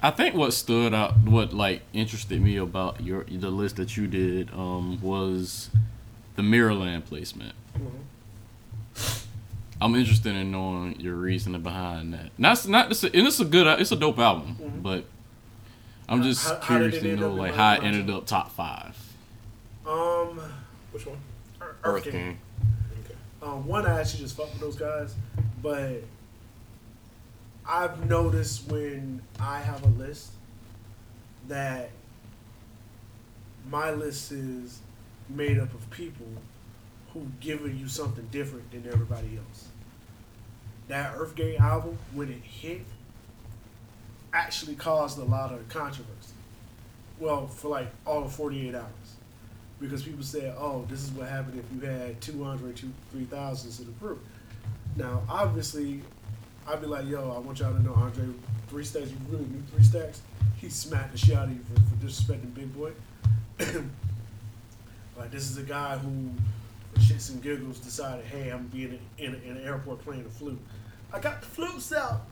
[0.03, 4.07] I think what stood out, what like interested me about your the list that you
[4.07, 5.71] did, um, was
[6.37, 7.55] the Mirrorland placement.
[9.83, 12.31] I'm interested in knowing your reasoning behind that.
[12.39, 15.05] Not not this, and it's a good, it's a dope album, but
[16.09, 18.53] I'm just How- how curious it to know like how it my ended up top
[18.53, 18.97] five.
[19.87, 20.41] Um,
[20.93, 21.17] Which one?
[21.61, 22.13] Earth, Earth Gang.
[22.13, 22.39] Gang.
[23.05, 23.15] Okay.
[23.43, 25.15] Um, one, I actually just fuck with those guys,
[25.63, 26.03] but
[27.71, 30.33] I've noticed when I have a list
[31.47, 31.91] that
[33.71, 34.81] my list is
[35.29, 36.27] made up of people
[37.15, 39.69] who giving you something different than everybody else.
[40.89, 42.83] That Earth Gang album, when it hit,
[44.33, 46.35] actually caused a lot of controversy.
[47.21, 48.85] Well, for like all of 48 hours.
[49.81, 52.83] Because people said, oh, this is what happened if you had 200,
[53.15, 54.25] 3000s in the group.
[54.97, 56.03] Now, obviously,
[56.68, 58.27] I'd be like, yo, I want y'all to know Andre,
[58.68, 60.23] three stacks, you really need three stacks?
[60.59, 62.92] He smacked the shit out of you for, for disrespecting Big Boi.
[65.18, 66.31] like, this is a guy who,
[66.94, 70.31] for shits and giggles, decided, hey, I'm being in, in, in an airport playing the
[70.31, 70.61] flute.
[71.12, 72.23] I got the flutes out.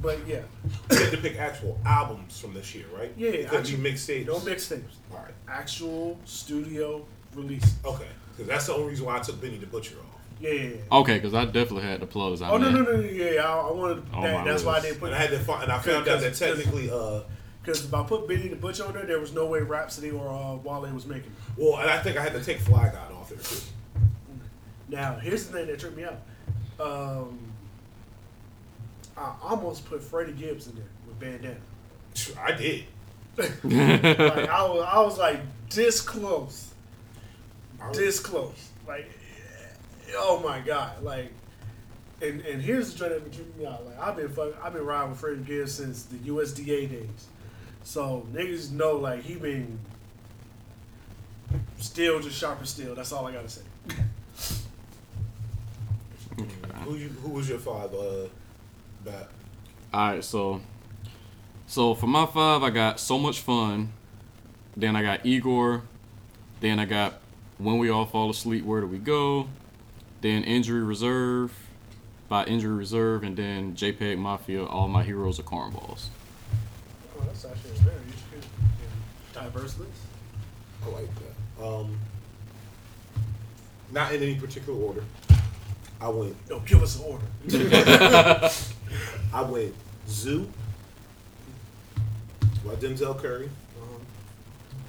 [0.00, 0.42] But yeah,
[0.90, 3.12] You had to pick actual albums from this year, right?
[3.16, 4.26] Yeah, couldn't actual- be mixtapes.
[4.26, 4.82] no mixtapes.
[5.12, 5.34] All right.
[5.48, 7.04] Actual studio
[7.34, 7.76] release.
[7.84, 8.06] Okay.
[8.32, 10.11] Because that's the only reason why I took Benny the Butcher off.
[10.42, 10.98] Yeah, yeah, yeah.
[10.98, 12.42] Okay, because I definitely had the plugs.
[12.42, 13.42] I Oh no no no no, yeah!
[13.48, 15.38] I, I wanted Oh, that, my that's why I didn't put And I had to
[15.38, 17.20] find, and I found out that technically, uh,
[17.62, 20.28] because if I put Benny the Butcher on there, there was no way Rapsody or
[20.28, 21.30] uh, Wale was making.
[21.30, 21.62] it.
[21.62, 23.60] well, and I think I had to take Fly God off there too.
[24.88, 26.18] Now here's the thing that tripped me out.
[26.80, 27.38] Um,
[29.16, 31.56] I almost put Freddie Gibbs in there with bandana.
[32.40, 32.84] I did.
[33.38, 36.72] like I was, I was like this close,
[37.80, 38.70] was- this close.
[38.86, 39.08] Like,
[40.14, 41.02] oh my god!
[41.02, 41.32] Like,
[42.20, 43.84] and and here's the joint that been tripping me out.
[43.86, 47.26] Like I've been fuck, I've been riding with Freddie Gibbs since the USDA days,
[47.84, 49.78] so niggas know like he been
[51.78, 52.94] still just sharp as steel.
[52.94, 53.62] That's all I gotta say.
[56.84, 57.94] Who you, who was your five?
[57.94, 58.26] Uh,
[59.04, 59.28] bat.
[59.94, 60.60] All right, so
[61.66, 63.92] so for my five, I got so much fun.
[64.76, 65.82] Then I got Igor.
[66.60, 67.14] Then I got
[67.58, 68.64] when we all fall asleep.
[68.64, 69.48] Where do we go?
[70.22, 71.52] Then injury reserve,
[72.28, 74.64] by injury reserve, and then JPEG Mafia.
[74.64, 76.06] All my heroes are cornballs.
[77.18, 78.50] Oh, that's actually a very interesting
[79.34, 79.90] diverse list.
[80.84, 81.64] I like that.
[81.64, 81.98] Um,
[83.90, 85.04] not in any particular order.
[86.00, 86.36] I went.
[86.48, 87.26] Yo, give us an order.
[89.34, 89.74] I went
[90.08, 90.46] ZUU
[92.64, 93.50] by Denzel Curry.
[93.80, 94.00] Um,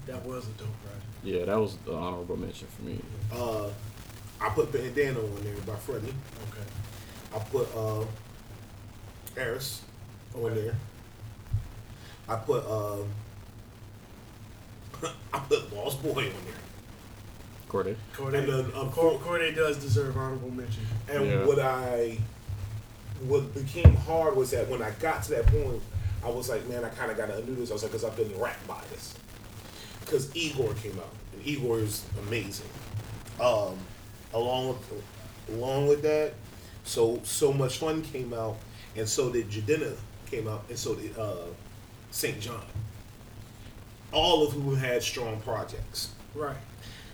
[0.06, 1.02] that was a dope ride.
[1.24, 3.00] Yeah, that was the honorable mention for me.
[3.32, 3.70] Uh,
[4.44, 6.08] I put Bandana on there by Freddie.
[6.52, 6.66] Okay.
[7.36, 8.06] I put uh,
[9.38, 9.82] Eris
[10.36, 10.62] on Okay.
[10.62, 10.76] there.
[12.28, 12.98] I put uh,
[15.34, 16.54] I put Lost Boy on there.
[17.70, 17.96] Cordae.
[18.14, 20.84] Cordae, And then, um, Cor- Cordae does deserve honorable mention.
[21.10, 21.46] And Yeah.
[21.46, 22.18] what I
[23.28, 25.82] what became hard was that when I got to that point,
[26.26, 27.70] I was like, man, I kind of got to undo this.
[27.70, 29.14] I was like, because I've been wrapped by this.
[30.02, 32.68] Because Igor came out, and Igor is amazing.
[33.40, 33.78] Um,
[34.34, 35.04] along with
[35.50, 36.34] along with that,
[36.84, 38.58] so so much fun came out,
[38.96, 39.96] and so did Jadena
[40.30, 41.46] came out, and so did uh,
[42.12, 42.64] Saint JHN.
[44.12, 46.14] All of whom had strong projects.
[46.36, 46.56] Right.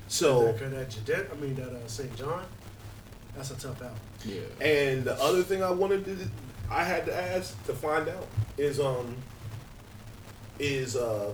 [0.08, 0.51] So.
[0.51, 2.43] that, that Jadet, I mean that uh, Saint JHN,
[3.36, 3.95] that's a tough out.
[4.25, 4.41] Yeah.
[4.62, 6.17] And the other thing I wanted to,
[6.69, 8.27] I had to ask to find out
[8.58, 9.15] is um,
[10.60, 11.34] is uh,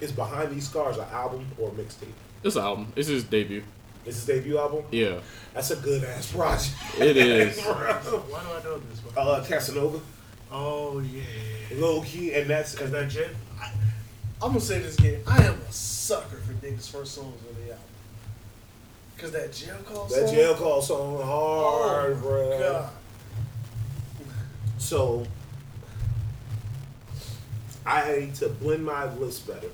[0.00, 2.12] is behind these scars an album or a mixtape?
[2.42, 2.92] This album.
[2.94, 3.62] This is his debut.
[4.06, 4.84] Is his debut album?
[4.90, 5.20] Yeah.
[5.52, 6.72] That's a good ass project.
[6.98, 7.60] It is.
[7.60, 9.00] Why do I know this?
[9.04, 9.28] one?
[9.28, 10.00] uh, Casanova,
[10.50, 11.22] oh yeah.
[11.74, 13.70] low key, and that's Cause and that Jet, I,
[14.42, 15.20] I'm gonna say this again.
[15.26, 17.84] I am a sucker for niggas' first songs on the album.
[19.18, 20.34] Cause that jail call that song.
[20.34, 22.58] jail call song hard, oh, bro.
[22.58, 22.90] God.
[24.78, 25.26] So
[27.84, 29.68] I need to blend my list better.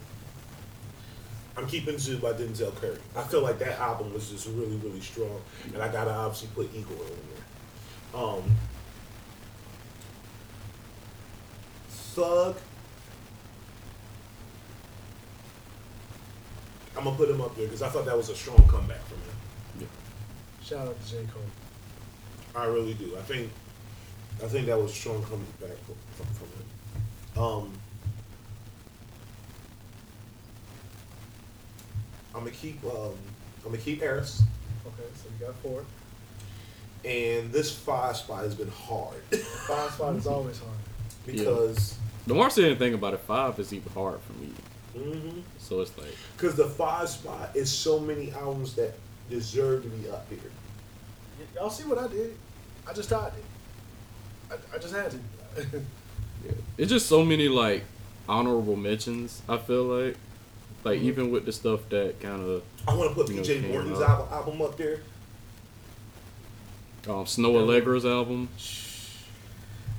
[1.57, 2.99] I'm keeping ZUU by Denzel Curry.
[3.17, 5.41] I feel like that album was just really, really strong,
[5.73, 8.23] and I gotta obviously put Igor in there.
[8.23, 8.43] Um,
[11.89, 12.57] Thug.
[16.97, 19.19] I'm gonna put him up there because I thought that was a strong comeback from
[19.19, 19.37] him.
[19.81, 20.65] Yeah.
[20.65, 21.43] Shout out to J Cole.
[22.55, 23.17] I really do.
[23.19, 23.51] I think
[24.43, 27.43] I think that was a strong comeback from, from, from him.
[27.43, 27.73] Um,
[32.37, 33.13] I'm gonna keep um,
[33.65, 34.43] I'm gonna keep Eris,
[34.87, 35.85] Okay, so you got four.
[37.05, 39.17] and this five spot has been hard
[39.67, 40.77] Five spot is always hard.
[41.25, 41.97] because
[42.27, 44.51] The more I say anything about it, five is even hard for me.
[44.97, 45.43] mhm.
[45.59, 48.93] So it's like, because the five spot is so many albums that
[49.31, 50.39] deserve to be up here.
[51.41, 52.37] Y- y'all see what I did?
[52.89, 53.45] I just tried it.
[54.53, 55.19] I, I just had to.
[56.45, 56.53] yeah.
[56.79, 57.83] it's just so many like
[58.29, 59.43] honorable mentions.
[59.49, 60.17] I feel like,
[60.87, 63.61] like even with the stuff that kind of I want to put You know, PJ
[63.61, 64.11] came Morton's out.
[64.31, 65.01] album, album up there.
[67.09, 68.49] um, Snoh Aalegra's album.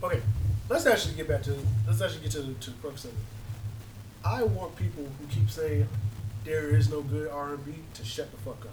[0.03, 0.21] okay,
[0.69, 3.17] let's actually get back to let's actually get to the, to the crux of it.
[4.25, 5.87] I want people who keep saying
[6.45, 8.71] there is no good R and B to shut the fuck up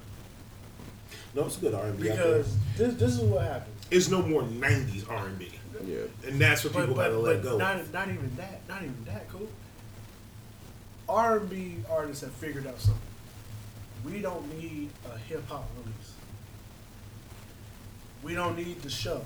[1.34, 2.08] No, it's good R and B.
[2.08, 3.74] because this this is what happens.
[3.90, 5.50] it's no more '90s R and B,
[5.84, 5.98] Yeah.
[6.26, 7.58] and that's what But, people but, gotta let but go.
[7.58, 9.48] not not even that not even that cool.
[11.08, 13.00] R and B artists have figured out something.
[14.04, 16.12] We don't need a hip hop release.
[18.22, 19.22] We don't need the show.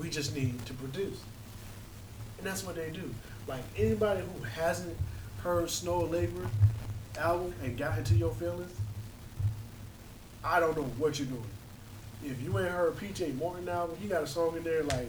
[0.00, 1.20] We just need to produce.
[2.38, 3.10] And that's what they do.
[3.46, 4.96] Like anybody who hasn't
[5.42, 6.48] heard Snoh Aalegra
[7.18, 8.72] album and got into your feelings,
[10.42, 11.44] I don't know what you're doing.
[12.24, 15.08] If you ain't heard PJ Morton album, he got a song in there like,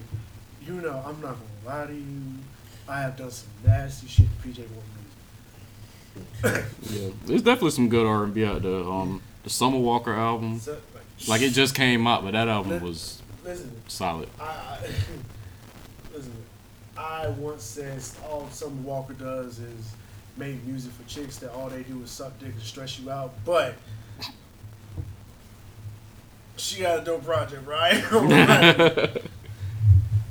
[0.65, 2.21] you know, I'm not gonna lie to you.
[2.87, 4.94] I have done some nasty shit to PJ Morton.
[6.43, 7.09] Yeah.
[7.25, 8.83] There's definitely some good R and B out there.
[8.83, 10.77] Um, the Summer Walker album, So,
[11.27, 14.29] like it just came out, but that album was listen, solid.
[14.39, 14.79] I, I
[16.15, 16.31] listen.
[16.97, 19.95] I once said all Summer Walker does is
[20.37, 23.33] make music for chicks that all they do is suck dick and stress you out.
[23.45, 23.75] But
[26.57, 28.01] she got a dope project, right?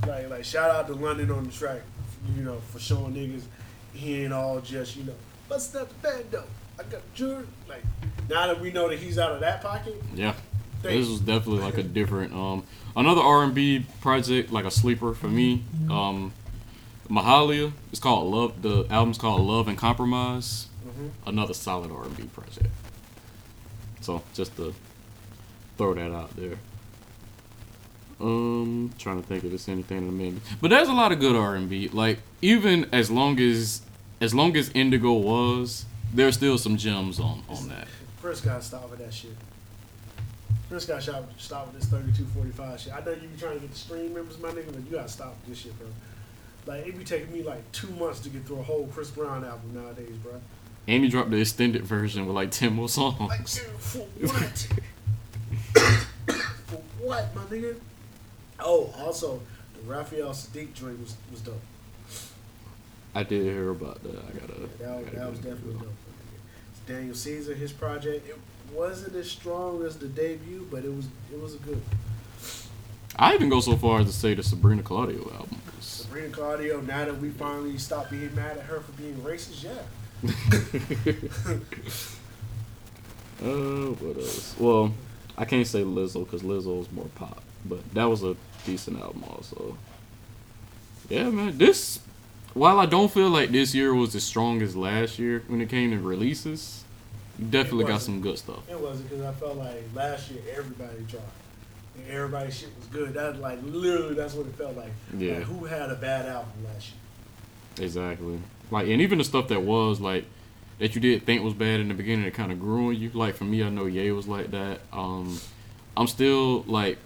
[0.07, 1.81] like, like shout out to London on the track,
[2.37, 3.43] you know, for showing niggas
[3.93, 5.15] he ain't all just you know.
[5.55, 6.43] Bust that the band though.
[6.81, 7.01] I got.
[7.69, 7.85] Like
[8.29, 10.33] now that we know that he's out of that pocket, Yeah.
[10.83, 12.65] Thank This was definitely like a different um
[12.97, 15.63] another R and B project, like a sleeper for me.
[15.89, 16.33] Um
[17.09, 17.71] Mahalia.
[17.93, 20.67] It's called Love the album's called Love and Compromise.
[20.85, 21.11] Mhm.
[21.25, 22.75] Another solid R and B project.
[24.01, 24.75] So just to
[25.79, 26.59] throw that out there.
[28.21, 30.45] Um trying to think if it's anything in the mix.
[30.61, 31.87] But there's a lot of good R and B.
[31.93, 33.83] Like even as long as
[34.25, 37.87] as long as Indigo was, there's still some gems on on that.
[38.23, 39.37] Chris got to stop with that shit.
[40.71, 42.95] Chris got to stop with this 3245 shit.
[42.95, 45.07] I know you be trying to get the stream members, my nigga, but you got
[45.07, 45.89] to stop with this shit, bro.
[46.67, 49.45] Like, it be taking me like two months to get through a whole Chris Brown
[49.45, 50.41] album nowadays, bro.
[50.89, 53.21] And he dropped the extended version with like 10 more songs.
[53.21, 54.69] Like, for what?
[56.67, 57.77] for what, my nigga?
[58.59, 59.43] Oh, also,
[59.75, 61.61] the Raphael Saadiq joint was, was dope.
[63.15, 64.17] I did hear about that.
[64.19, 64.61] I gotta.
[64.79, 65.93] That, I was- gotta that was give it a definitely dope.
[66.87, 68.39] Daniel Caesar, his project, it
[68.73, 71.81] wasn't as strong as the debut, but it was it was a good.
[73.17, 75.59] I even go so far as to say the Sabrina Claudio album.
[75.81, 79.83] Sabrina Claudio, now that we finally stopped being mad at her for being racist, yeah.
[83.43, 84.55] Uh, what else?
[84.59, 84.95] Well,
[85.37, 89.77] I can't say Lizzo because Lizzo's more pop, but that was a decent album also.
[91.11, 91.59] Yeah, man.
[91.59, 91.99] This,
[92.55, 95.69] while I don't feel like this year was as strong as last year when it
[95.69, 96.85] came to releases,
[97.39, 98.69] you definitely got some good stuff.
[98.71, 101.21] It wasn't because I felt like last year everybody tried.
[101.97, 103.15] And everybody's shit was good.
[103.15, 104.93] That's like literally that's what it felt like.
[105.17, 105.39] Yeah.
[105.39, 107.87] Like, who had a bad album last year?
[107.87, 108.39] Exactly.
[108.71, 110.25] Like, and even the stuff that was like
[110.79, 113.11] that you did think was bad in the beginning, it kind of grew on you.
[113.11, 114.81] Like for me, I know Ye was like that.
[114.93, 115.41] Um,
[115.97, 116.99] I'm still like,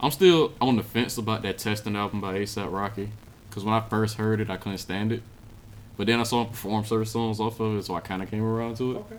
[0.00, 3.10] I'm still on the fence about that testing album by ASAP Rocky,
[3.52, 5.22] because when I first heard it, I couldn't stand it.
[5.98, 8.30] But then I saw him perform certain songs off of it, so I kind of
[8.30, 8.96] came around to it.
[8.96, 9.18] Okay.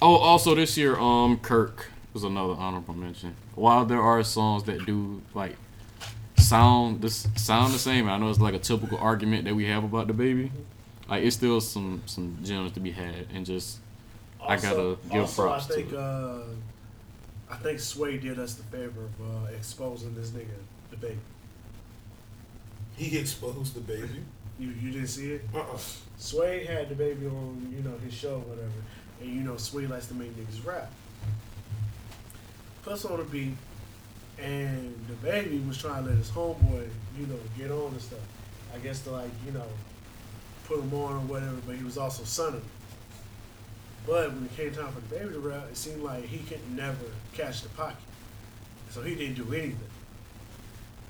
[0.00, 3.34] Oh, also this year, um, Kirk was another honorable mention.
[3.56, 5.56] While there are songs that do like
[6.36, 9.82] sound this sound the same, I know it's like a typical argument that we have
[9.82, 10.50] about DaBaby.
[11.08, 13.78] Like it's still some some gems to be had, and just
[14.40, 16.00] I gotta give also, props I think to it.
[16.00, 16.42] uh,
[17.50, 20.46] I think Sway did us the favor of uh, exposing this nigga
[20.94, 21.16] DaBaby.
[22.96, 24.22] He exposed DaBaby.
[24.58, 25.42] You you didn't see it?
[25.52, 25.78] Uh-uh.
[26.16, 28.70] Sway had DaBaby on, you know, his show, or whatever,
[29.20, 30.92] and you know, Sway likes to make niggas rap.
[32.82, 33.56] Puts on a beat,
[34.38, 38.20] and DaBaby was trying to let his homeboy, you know, get on and stuff.
[38.74, 39.66] I guess to like, you know,
[40.66, 42.68] put him on or whatever, but he was also sunning him.
[44.06, 47.06] But when it came time for DaBaby to rap, it seemed like he could never
[47.32, 47.96] catch the pocket,
[48.90, 49.78] so he didn't do anything.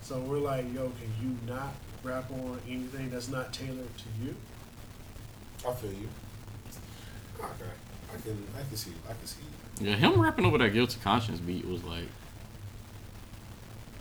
[0.05, 4.35] So we're like, yo, can you not rap on anything that's not tailored to you?
[5.67, 6.09] I feel you.
[7.41, 7.49] Okay.
[8.15, 9.41] I can I can see I can see
[9.81, 12.05] Yeah, him rapping over that guilty conscience beat was like,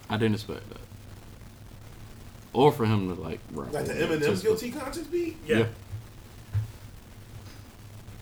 [0.10, 0.82] I didn't expect that.
[2.52, 3.72] Or for him to like rap.
[3.72, 5.38] Like the over that, Eminem guilty conscience beat?
[5.48, 5.58] Yeah.
[5.60, 5.66] Yeah.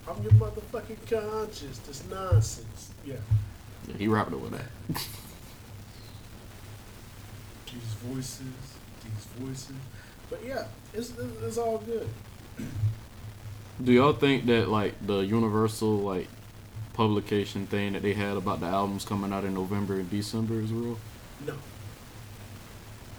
[0.08, 1.78] I'm your motherfucking conscience.
[1.80, 2.92] This nonsense.
[3.04, 3.16] Yeah.
[3.88, 4.66] Yeah, he rapped over that.
[7.72, 8.40] These voices.
[9.04, 9.76] These voices.
[10.30, 12.08] But yeah, it's, it's, it's all good.
[13.82, 16.28] Do y'all think that like the Universal like
[16.92, 20.70] publication thing that they had about the albums coming out in November and December is
[20.72, 20.98] real?
[21.46, 21.54] No.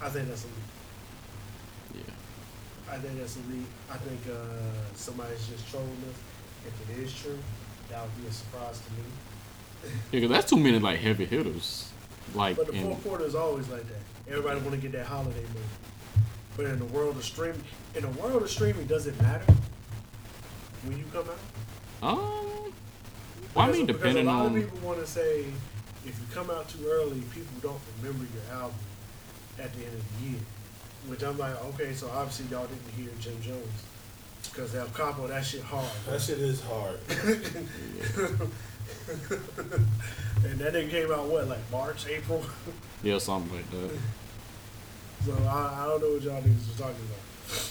[0.02, 2.06] I think that's a leak.
[2.08, 2.94] Yeah.
[2.94, 3.66] I think that's elite.
[3.92, 6.16] I think uh, somebody's just trolling us.
[6.68, 7.38] If it is true,
[7.90, 9.94] that would be a surprise to me.
[10.12, 11.90] Yeah, 'cause that's too many like heavy hitters.
[12.34, 14.02] Like But the in, fourth quarter is always like that.
[14.32, 16.26] Everybody want to get that holiday money.
[16.58, 17.64] But in the world of streaming,
[17.96, 19.46] in the world of streaming, does it matter
[20.86, 21.38] when you come out?
[22.04, 25.46] um, well, I Because- mean, because depending a lot on of people want to say
[26.06, 28.76] if you come out too early, people don't remember your album
[29.60, 30.40] at the end of the year.
[31.08, 33.84] Which I'm like, okay, so obviously y'all didn't hear Jim Jones
[34.50, 35.90] because El Capo, that shit hard.
[36.10, 36.98] That shit is hard.
[40.46, 42.44] and that thing came out what, like March, April.
[43.04, 43.92] yeah something like that.
[45.26, 47.70] so I, I don't know what y'all niggas was talking about.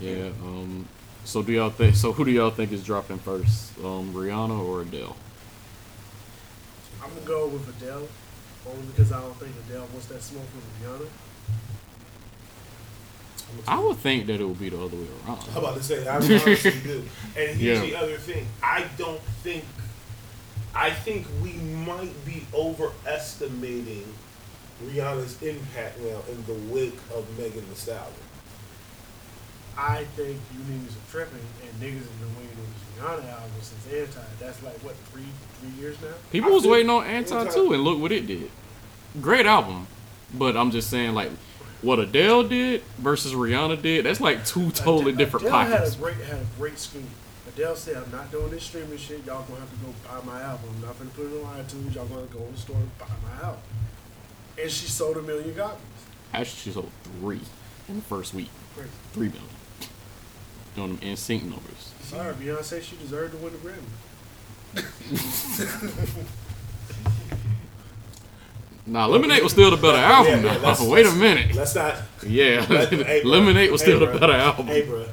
[0.00, 0.30] Yeah.
[0.42, 0.88] Um.
[1.24, 1.94] So do y'all think?
[1.96, 3.78] So who do y'all think is dropping first?
[3.78, 5.16] Um, Rihanna or Adele?
[7.02, 8.08] I'm gonna go with Adele,
[8.66, 11.08] only because I don't think Adele wants that smoke from Rihanna.
[13.68, 15.38] I would think that it would be the other way around.
[15.52, 17.04] I'm about to say, I honestly do.
[17.36, 17.80] And here's Yeah.
[17.86, 18.46] the other thing.
[18.62, 19.64] I don't think,
[20.76, 24.04] I think we might be overestimating
[24.84, 28.12] Rihanna's impact now in the wake of Megan Thee Stallion.
[29.76, 33.50] I think you niggas are tripping, and niggas have been waiting on this Rihanna album
[33.60, 34.20] since Anti.
[34.40, 35.24] That's like what three
[35.60, 36.08] three years now.
[36.30, 38.50] People I was waiting on Anti Anti- too, and look what it did.
[39.20, 39.86] Great album,
[40.32, 41.30] but I'm just saying like
[41.82, 44.06] what Adele did versus Rihanna did.
[44.06, 45.94] That's like two totally Adele- different Adele pockets.
[45.94, 47.08] had a great had a great scheme.
[47.54, 49.24] Adele said, "I'm not doing this streaming shit.
[49.24, 50.70] Y'all gonna have to go buy my album.
[50.76, 51.94] I'm not gonna put it on iTunes.
[51.94, 53.60] Y'all gonna go in the store and buy my album."
[54.60, 55.80] And she sold a million copies.
[56.32, 56.90] Actually, she sold
[57.20, 57.40] three
[57.88, 58.50] in the first week.
[58.74, 58.90] Crazy.
[59.12, 59.48] Three million.
[60.74, 61.92] Doing them NSYNC numbers.
[62.02, 62.82] Sorry, Beyonce.
[62.82, 63.84] She deserved to win the Grammy.
[68.86, 70.44] Nah, Lemonade was still the better album.
[70.44, 71.54] Yeah, yeah, Wait a minute.
[71.54, 71.96] Let's not.
[72.26, 73.22] Yeah, let- hey.
[73.24, 74.66] Lemonade was Hey, still the better album.
[74.66, 75.06] Hey, bro.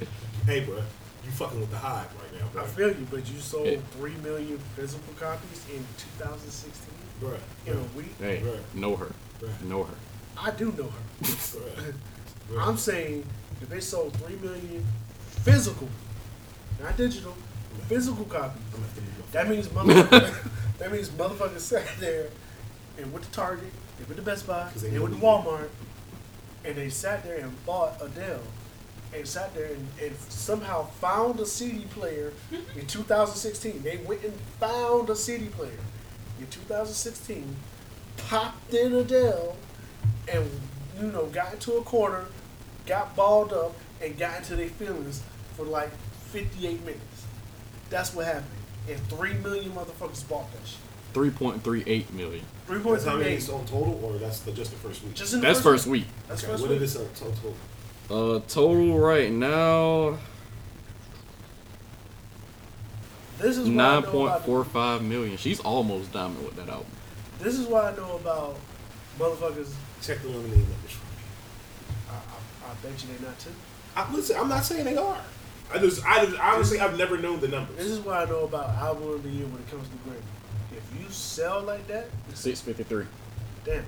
[0.46, 0.76] Hey, bro.
[0.76, 2.21] You fucking with the now, bro.
[2.58, 3.78] I feel you, but you sold Yeah.
[3.92, 5.86] three million physical copies in
[6.20, 7.38] 2016 Bro.
[7.66, 8.14] in a week.
[8.20, 8.76] Hey, Right.
[8.76, 9.12] know her.
[9.42, 9.62] Right.
[9.64, 9.94] Know her.
[10.38, 11.94] I do know her.
[12.50, 12.60] Bro.
[12.62, 13.26] I'm saying
[13.62, 14.86] if they sold three million
[15.44, 15.88] physical,
[16.82, 17.36] not digital,
[17.88, 20.52] physical copies, I'm gonna have my- that means motherfuckers.
[20.80, 22.28] that means motherfuckers sat there
[22.98, 25.22] and went to Target, they went to Best Buy, 'Cause they they know went to
[25.22, 25.70] we- Walmart,
[26.66, 28.42] and they sat there and bought Adele,
[29.14, 32.34] and sat there and, and somehow found a CD player
[32.76, 33.82] in 2016.
[33.84, 35.80] They went and found a CD player
[36.40, 37.56] in 2016,
[38.18, 39.56] popped in Adele,
[40.32, 40.50] and
[41.00, 42.26] you know got into a corner,
[42.86, 45.22] got balled up, and got into their feelings
[45.56, 45.92] for like
[46.32, 47.26] 58 minutes.
[47.90, 48.46] That's what happened.
[48.90, 50.80] And three million motherfuckers bought that shit.
[51.14, 52.46] Three point three eight million.
[52.68, 55.14] Three point That's how many sold total, or that's the, just the first week?
[55.14, 56.06] Just in the That's first week.
[56.30, 56.80] That's okay, first what week.
[56.80, 57.54] did it sell total?
[58.12, 60.18] Uh, total right now
[63.40, 65.38] This is why I nine know point about four five million.
[65.38, 66.88] She's almost diamond with that album.
[67.40, 68.58] This is why I know about
[69.18, 69.74] motherfuckers.
[70.02, 71.24] Check the lemonade numbers for me.
[72.10, 73.52] I, I, I bet you they not too.
[73.96, 75.22] I, listen, I'm not saying they are.
[75.74, 77.78] I just, I just, honestly, I've never known the numbers.
[77.78, 80.22] This is why I know about album of the year when it comes to Grammy.
[80.76, 83.06] If you sell like that, Six fifty three.
[83.64, 83.86] damn.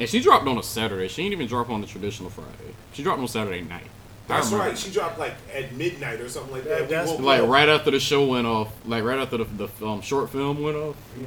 [0.00, 1.08] And she dropped on a Saturday.
[1.08, 2.74] She didn't even drop on the traditional Friday.
[2.92, 3.86] She dropped on Saturday night.
[4.26, 4.76] That's right.
[4.76, 6.82] She dropped like at midnight or something like Yeah, that.
[6.82, 7.48] We that's Like up.
[7.48, 9.44] right after the show went off, like right after the,
[9.78, 11.26] the um, short film went off, Yeah.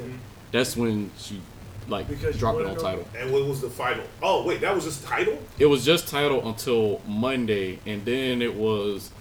[0.52, 1.40] that's when she
[1.88, 3.08] like Because dropped it on Tidal.
[3.18, 4.04] And what was the final?
[4.22, 5.38] Oh wait, that was just Tidal.
[5.60, 9.12] It was just Tidal until Monday, and then it was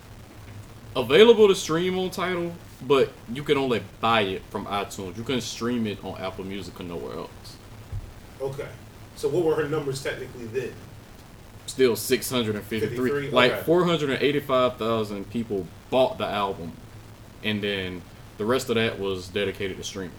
[0.97, 5.17] available to stream on Tidal, but you can only buy it from iTunes.
[5.17, 7.57] You couldn't stream it on Apple Music or nowhere else.
[8.41, 8.69] Okay.
[9.17, 10.73] So what were her numbers technically then?
[11.67, 12.81] Still 653.
[12.81, 13.31] 53?
[13.31, 13.63] Like Okay.
[13.65, 16.73] 485,000 people bought the album,
[17.43, 18.03] and then
[18.37, 20.13] the rest of that was dedicated to streaming.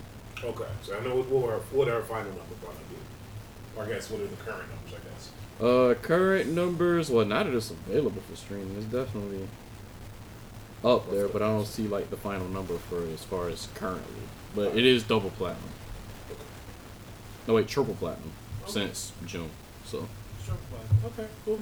[0.44, 0.66] Okay.
[0.82, 3.80] So I know what, were, what our final number probably be.
[3.80, 4.94] Or I guess what are the current numbers?
[4.94, 5.32] I guess.
[5.62, 7.10] Uh, current numbers.
[7.10, 9.48] Well, now that it's available for streaming, it's definitely
[10.84, 11.28] up there.
[11.28, 14.22] But I don't see like the final number for as far as currently.
[14.56, 15.70] But it is double platinum.
[17.48, 18.32] No wait, triple platinum
[18.68, 19.50] since June.
[19.86, 20.08] So
[20.46, 21.12] Sure, fine.
[21.12, 21.60] Okay, cool.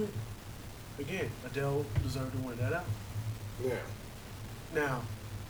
[1.00, 2.90] Again, Adele deserved to win that album.
[3.64, 3.74] Yeah.
[4.74, 5.02] Now,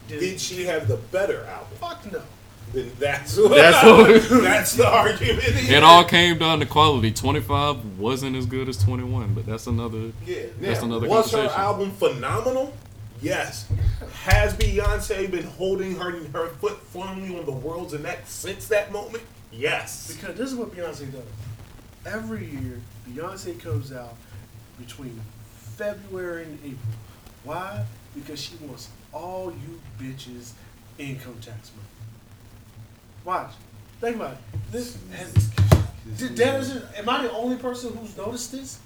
[0.07, 1.77] did, Did she have the better album?
[1.79, 2.21] fuck no.
[2.73, 3.83] Then that's what, That's
[4.29, 5.43] what- that's the argument.
[5.45, 7.11] it all came down to quality.
[7.11, 10.11] Twenty five wasn't as good as twenty one, but that's another.
[10.25, 10.43] Yeah.
[10.59, 11.61] That's Now, another was her conversation.
[11.61, 12.73] album phenomenal?
[13.21, 13.67] Yes.
[14.23, 19.23] Has Beyonce been holding her her foot firmly on the world's neck since that moment?
[19.57, 20.13] Yes.
[20.13, 21.23] Because this is what Beyonce does.
[22.05, 24.15] Every year, Beyonce comes out
[24.79, 25.19] between
[25.77, 26.95] February and April.
[27.43, 27.85] Why?
[28.13, 30.51] Because she wants all you bitches
[30.97, 31.87] income tax money.
[33.23, 33.53] Watch.
[34.01, 34.37] Think about it.
[34.71, 35.49] This has,
[36.17, 38.79] did Dennis, am I the only person who's noticed this?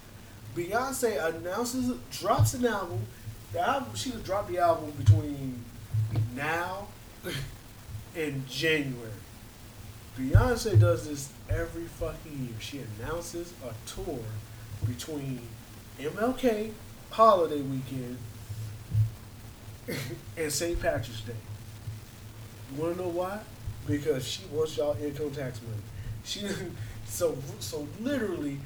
[0.55, 3.05] Beyonce announces, drops an album.
[3.53, 5.63] The album, she would drop the album between
[6.35, 6.87] now
[8.15, 9.11] and January.
[10.19, 12.55] Beyonce does this every fucking year.
[12.59, 14.19] She announces a tour
[14.85, 15.39] between
[15.97, 16.71] MLK
[17.09, 18.17] holiday weekend
[20.37, 20.79] and St.
[20.79, 21.33] Patrick's Day.
[22.75, 23.39] You wanna know why?
[23.87, 25.81] Because she wants y'all income tax money.
[26.25, 26.41] She
[27.05, 28.59] so so literally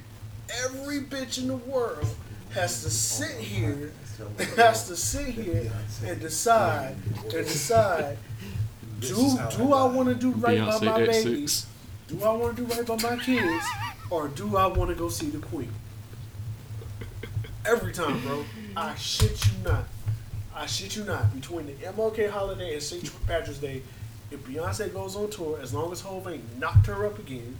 [0.65, 2.07] every bitch in the world
[2.51, 3.91] has to sit here
[4.57, 5.71] has to sit here
[6.05, 8.17] and decide and decide
[9.07, 11.47] do do I want to do right by my at baby?
[11.47, 11.67] six.
[12.07, 13.65] Do I want to do right by my kids
[14.09, 15.71] or do I want to go see the queen?
[17.65, 18.43] Every time, bro.
[18.75, 19.85] I shit you not.
[20.55, 21.33] I shit you not.
[21.33, 23.09] Between the MLK holiday and St.
[23.25, 23.81] Patrick's Day,
[24.31, 27.57] if Beyonce goes on tour, as long as Hov ain't knocked her up again,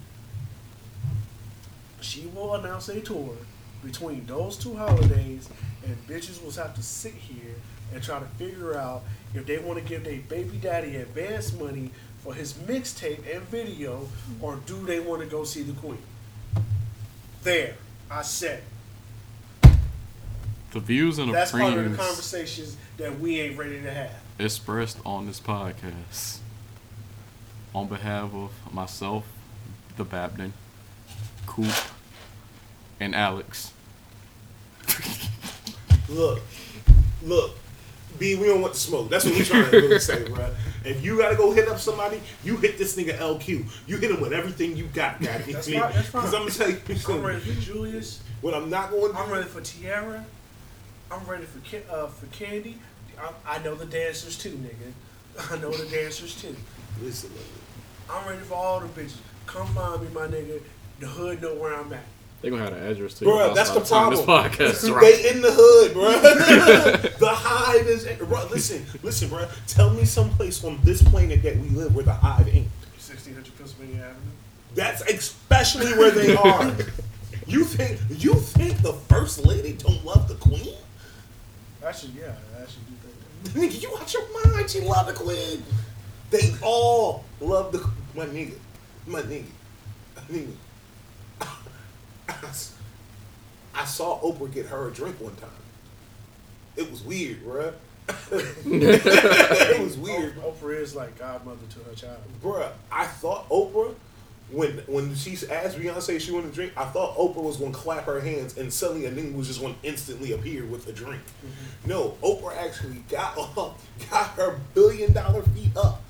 [2.02, 3.36] she will announce a tour
[3.84, 5.50] between those two holidays,
[5.86, 7.56] and bitches will have to sit here
[7.94, 11.92] and try to figure out if they want to give their baby daddy advance money
[12.20, 14.44] for his mixtape and video, mm-hmm.
[14.44, 15.98] or do they want to go see the queen?
[17.44, 17.76] There,
[18.10, 18.64] I said.
[20.72, 24.16] The views and That's part of the conversations that we ain't ready to have.
[24.40, 26.40] expressed on this podcast,
[27.76, 29.26] on behalf of myself,
[29.98, 30.52] the Babden,
[31.46, 31.74] Coop,
[33.00, 33.74] and Alex.
[36.10, 36.42] Look,
[37.24, 37.58] look.
[38.20, 39.10] B, we don't want to smoke.
[39.10, 40.50] That's what we trying to really say, bro.
[40.86, 43.66] If you gotta go hit up somebody, you hit this nigga LQ.
[43.88, 45.54] You hit him with everything you got, daddy.
[45.54, 46.22] That's fine, that's fine.
[46.22, 48.22] Because I'm gonna tell you I'm ready for Julius.
[48.42, 50.26] What I'm not going to I'm ready for Tiara.
[51.10, 52.78] I'm ready for Ca- uh, for Candy.
[53.18, 55.52] I, I know the dancers too, nigga.
[55.52, 56.56] I know the dancers too.
[57.02, 57.44] Listen, man.
[58.10, 59.16] I'm ready for all the bitches.
[59.46, 60.62] Come find me, my nigga.
[61.00, 62.04] The hood know where I'm at.
[62.44, 63.32] They gonna have an address to you.
[63.32, 64.18] Bruh, that's the problem.
[64.18, 65.02] This podcast, right?
[65.02, 66.12] They in the hood, bro.
[67.20, 68.46] the hive is, bro.
[68.52, 69.48] Listen, listen, bro.
[69.66, 72.68] Tell me someplace on this planet that we live where the hive ain't.
[72.98, 74.32] 1600 Pennsylvania Avenue.
[74.76, 76.76] That's especially where they are.
[77.48, 80.76] You think you think the first lady don't love the queen?
[81.82, 83.80] Actually, yeah, I actually do think that.
[83.80, 84.70] Nigga, you out your mind?
[84.70, 85.64] She love the queen.
[86.30, 88.56] They all love the my nigga,
[89.08, 89.46] my nigga,
[90.18, 90.52] my nigga.
[93.76, 95.50] I saw Oprah get her a drink one time.
[96.76, 97.74] It was weird, bruh.
[98.32, 100.36] it was weird.
[100.38, 102.20] Oprah, Oprah is like godmother to her child.
[102.42, 103.96] Bruh, I thought Oprah,
[104.52, 107.72] when when she asked Beyonce if she wanted a drink, I thought Oprah was gonna
[107.72, 111.22] clap her hands and suddenly a nigga was just gonna instantly appear with a drink.
[111.24, 111.90] Mm-hmm.
[111.90, 116.02] No, Oprah actually got up, got her billion dollar feet up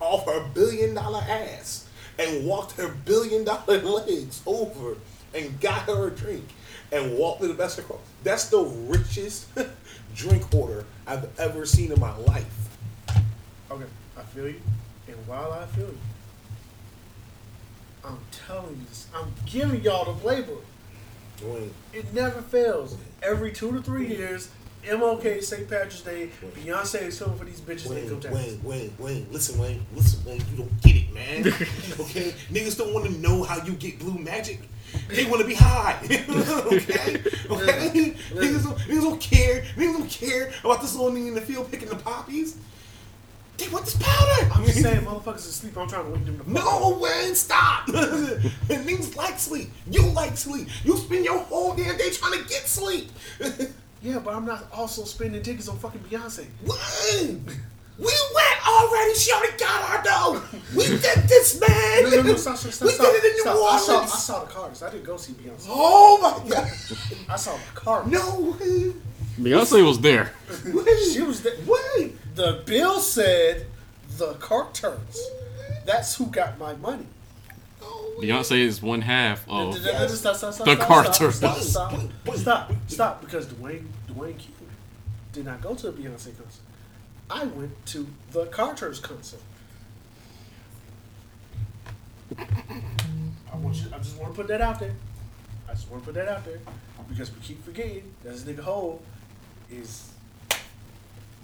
[0.00, 1.88] off her billion dollar ass
[2.18, 4.96] and walked her billion dollar legs over
[5.34, 6.44] and got her a drink
[6.92, 8.00] and walked to the best across.
[8.24, 9.48] That's the richest
[10.14, 12.68] drink order I've ever seen in my life.
[13.70, 13.84] Okay,
[14.16, 14.60] I feel you.
[15.06, 15.98] And while I feel you,
[18.04, 19.06] I'm telling you this.
[19.14, 20.62] I'm giving y'all the playbook.
[21.40, 22.96] Dwayne, It never fails.
[23.22, 24.50] Every two to three years,
[24.84, 25.68] MLK, St.
[25.68, 28.62] Patrick's Day, Beyonce is coming for these bitches Wayne, income taxes.
[28.62, 31.46] Wayne, Wayne, Wayne, listen, Wayne, listen, Wayne, you don't get it, man.
[32.00, 32.32] okay?
[32.50, 34.60] Niggas don't want to know how you get blue magic.
[35.08, 35.98] They want to be high.
[36.04, 37.22] okay?
[37.48, 38.14] Okay?
[38.30, 39.62] Niggas, don't, niggas don't care.
[39.76, 42.56] Niggas don't care about this little nigga in the field picking the poppies.
[43.56, 44.50] They want this powder.
[44.54, 45.76] I'm just saying, motherfuckers asleep.
[45.76, 47.86] I'm trying to wake them the fuck No, Wayne, stop.
[47.88, 49.70] niggas like sleep.
[49.90, 50.68] You like sleep.
[50.84, 53.10] You spend your whole damn day trying to get sleep.
[54.02, 56.46] Yeah, but I'm not also spending tickets on fucking Beyonce.
[56.64, 57.44] Wayne,
[57.98, 59.14] we went already.
[59.14, 60.42] She already got our dough.
[60.76, 62.02] We did this, man.
[62.04, 62.86] No, no, no, stop, stop, stop.
[62.88, 63.72] we did it in New stop.
[63.72, 64.82] I saw, I saw the Carters.
[64.82, 65.66] I didn't go see Beyonce.
[65.68, 66.70] Oh my god!
[67.28, 68.12] I saw the Carters.
[68.12, 68.92] No way!
[69.40, 70.32] Beyonce was there.
[70.66, 72.16] Wait, She was the, wait.
[72.34, 73.66] the bill said
[74.16, 75.30] the Carters.
[75.84, 77.06] That's who got my money.
[78.20, 79.76] Beyonce is one half of.
[79.76, 81.34] Stop, stop, stop, The stop, Carters.
[81.36, 82.78] Stop, stop, Wait, stop, wait, stop, wait.
[82.90, 84.52] stop, because Dwayne, Dwayne Q
[85.32, 86.62] did not go to the Beyonce concert.
[87.30, 89.40] I went to the Carters concert.
[92.38, 93.86] I want you.
[93.94, 94.94] I just want to put that out there.
[95.68, 96.58] I just want to put that out there
[97.08, 99.02] because we keep forgetting that this nigga Hole
[99.70, 100.10] is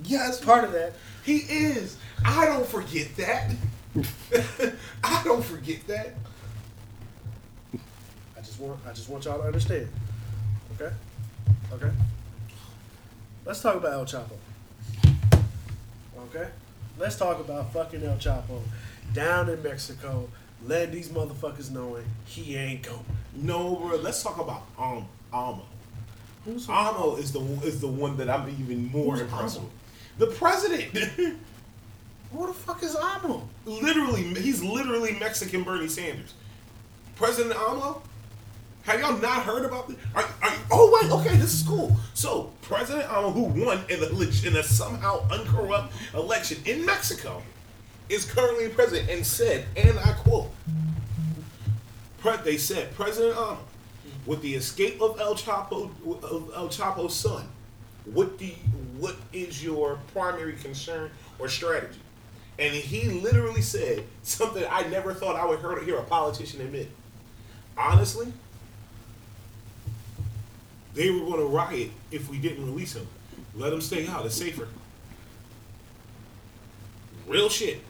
[0.03, 0.95] Yes, part of that.
[1.25, 1.97] he is.
[2.25, 3.53] I don't forget that.
[5.05, 6.15] I don't forget that.
[8.37, 8.81] I just want.
[8.87, 9.89] I just want y'all to understand.
[10.75, 10.93] Okay.
[11.73, 11.91] Okay.
[13.45, 14.33] let's talk about El Chapo.
[16.25, 16.49] Okay?
[16.99, 18.61] Let's talk about fucking El Chapo
[19.13, 20.29] down in Mexico,
[20.67, 23.05] letting these motherfuckers knowing he ain't going.
[23.35, 23.97] No, bro.
[23.97, 25.63] Let's talk about um Amo.
[26.45, 29.67] Who's Amo is the is the one that I'm even more Who's impressed Amo?
[30.19, 30.31] with.
[30.31, 30.91] The president.
[32.33, 33.49] Who the fuck is Amo?
[33.65, 36.35] literally, he's literally Mexican Bernie Sanders.
[37.17, 38.03] President Amo.
[38.85, 39.97] Have y'all not heard about this?
[40.15, 41.97] Are, are, oh wait, okay, this is cool.
[42.13, 47.43] So President Amo, who won in a, in a somehow uncorrupt election in Mexico,
[48.11, 50.51] is currently president and said, and I quote,
[52.45, 53.61] they said President Amo,
[54.27, 55.91] with the escape of El Chapo
[56.23, 57.49] of El Chapo's son,
[58.05, 58.55] what you,
[58.99, 62.01] what is your primary concern or strategy?
[62.59, 66.91] And he literally said something I never thought I would hear a politician admit.
[67.77, 68.33] Honestly,
[70.95, 73.07] they were going to riot if we didn't release him.
[73.57, 74.25] Let him stay out.
[74.27, 74.69] It's safer.
[77.27, 77.81] Real shit.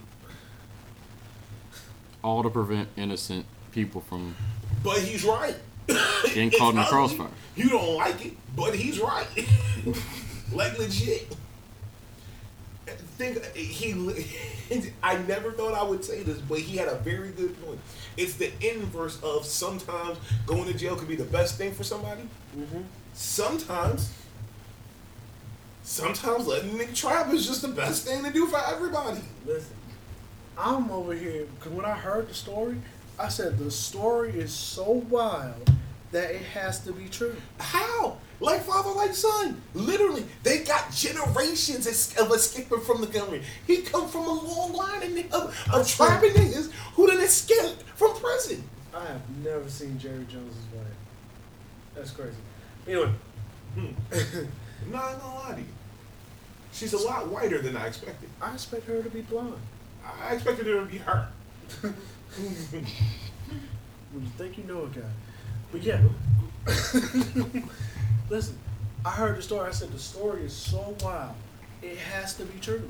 [2.22, 4.34] All to prevent innocent people from
[4.82, 5.56] But he's right.
[5.86, 7.28] getting caught in the crossfire.
[7.56, 9.26] You don't like it, but he's right.
[10.52, 11.34] like legit.
[13.16, 13.92] Think he.
[15.02, 17.78] I never thought I would say this, but he had a very good point.
[18.16, 22.22] It's the inverse of sometimes going to jail can be the best thing for somebody.
[22.56, 22.82] Mm-hmm.
[23.12, 24.12] Sometimes,
[25.82, 29.20] sometimes letting nigga trap is just the best thing to do for everybody.
[29.44, 29.76] Listen,
[30.56, 32.76] I'm over here because when I heard the story,
[33.18, 35.73] I said the story is so wild
[36.14, 37.34] that it has to be true.
[37.58, 38.18] How?
[38.40, 39.60] Like father, like son.
[39.74, 41.86] Literally, they got generations
[42.16, 43.42] of escaping from the government.
[43.66, 48.14] He come from a long line of, of, of trapping niggas who done escaped from
[48.16, 48.62] prison.
[48.94, 50.86] I have never seen Jerry Jones's wife.
[51.94, 52.36] That's crazy.
[52.86, 53.12] Anyway,
[53.74, 53.86] hmm.
[54.12, 55.66] I'm not gonna lie to you.
[56.72, 58.28] She's a lot whiter than I expected.
[58.40, 59.54] I expect her to be blonde.
[60.22, 61.28] I expected her to be her.
[64.14, 65.02] When you think you know a guy.
[65.74, 65.98] But yeah.
[68.30, 68.56] Listen,
[69.04, 69.68] I heard the story.
[69.68, 71.34] I said the story is so wild.
[71.82, 72.88] It has to be true.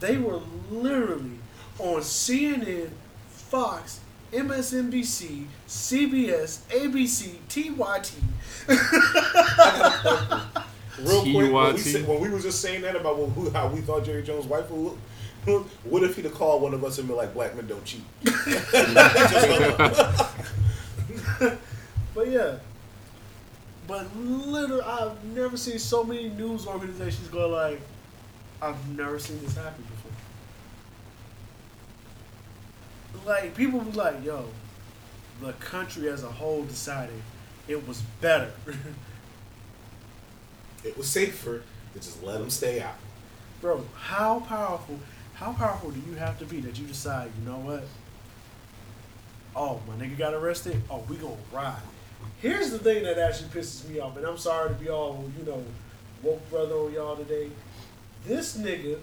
[0.00, 0.40] They were
[0.70, 1.32] literally
[1.78, 2.88] on CNN,
[3.28, 4.00] Fox,
[4.32, 8.12] MSNBC, CBS, ABC, TYT.
[10.98, 11.78] Real quick, when we, TYT.
[11.78, 14.70] said, when we was just saying that about who, how we thought Jerry Jones' wife
[14.70, 14.96] would
[15.46, 17.84] look, what if he'd have called one of us and been like, "Black men don't
[17.84, 18.00] cheat"?
[22.14, 22.56] But yeah.
[23.86, 27.80] But literally, I've never seen so many news organizations go like,
[28.62, 29.84] I've never seen this happen
[33.14, 33.26] before.
[33.26, 34.44] Like, people be like, yo,
[35.40, 37.22] the country as a whole decided
[37.68, 38.52] it was better.
[40.84, 41.62] it was safer
[41.92, 42.96] to just let them stay out.
[43.60, 44.98] Bro, how powerful,
[45.34, 47.84] how powerful do you have to be that you decide, you know what?
[49.54, 50.80] Oh, my nigga got arrested.
[50.90, 51.82] Oh, we gonna ride.
[52.40, 55.44] Here's the thing that actually pisses me off, and I'm sorry to be all, you
[55.44, 55.62] know,
[56.22, 57.50] woke brother on y'all today.
[58.24, 58.98] This nigga,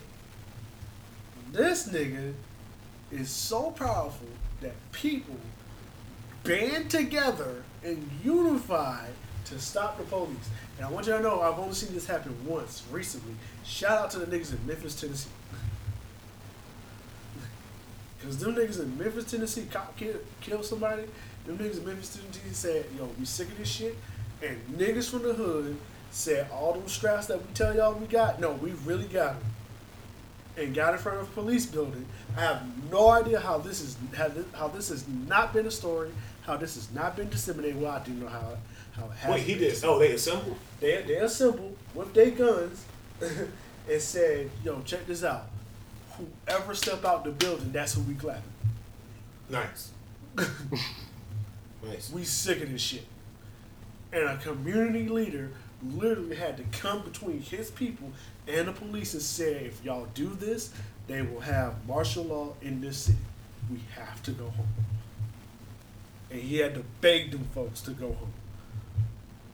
[1.51, 2.33] this nigga
[3.11, 4.27] is so powerful
[4.61, 5.35] that people
[6.43, 9.05] band together and unify
[9.45, 10.49] to stop the police.
[10.77, 13.33] And I want y'all to know I've only seen this happen once recently.
[13.63, 15.29] Shout out to the niggas in Memphis, Tennessee.
[18.27, 21.03] Cause them niggas in Memphis, Tennessee, cop kill, killed somebody.
[21.45, 23.95] Them niggas in Memphis, Tennessee said, "Yo, we sick of this shit."
[24.43, 25.77] And niggas from the hood
[26.11, 29.51] said, "All them straps that we tell y'all we got, no, we really got them."
[30.57, 32.05] And got in front of a police building.
[32.35, 35.71] I have no idea how this is how this, how this has not been a
[35.71, 36.11] story,
[36.41, 37.79] how this has not been disseminated.
[37.79, 38.57] Well, I do know how
[38.91, 39.31] how it has.
[39.31, 39.79] Wait, he did.
[39.85, 40.57] Oh, they assembled.
[40.81, 42.83] They they assembled with their guns
[43.21, 45.47] and said, "Yo, check this out.
[46.17, 48.43] Whoever step out the building, that's who we clapping.
[49.49, 49.91] Nice.
[51.83, 52.11] nice.
[52.11, 53.05] We sick of this shit."
[54.11, 55.51] And a community leader
[55.83, 58.11] literally had to come between his people
[58.47, 60.71] and the police and say, "If y'all do this,
[61.07, 63.17] they will have martial law in this city.
[63.71, 64.67] We have to go home."
[66.29, 68.33] And he had to beg them folks to go home.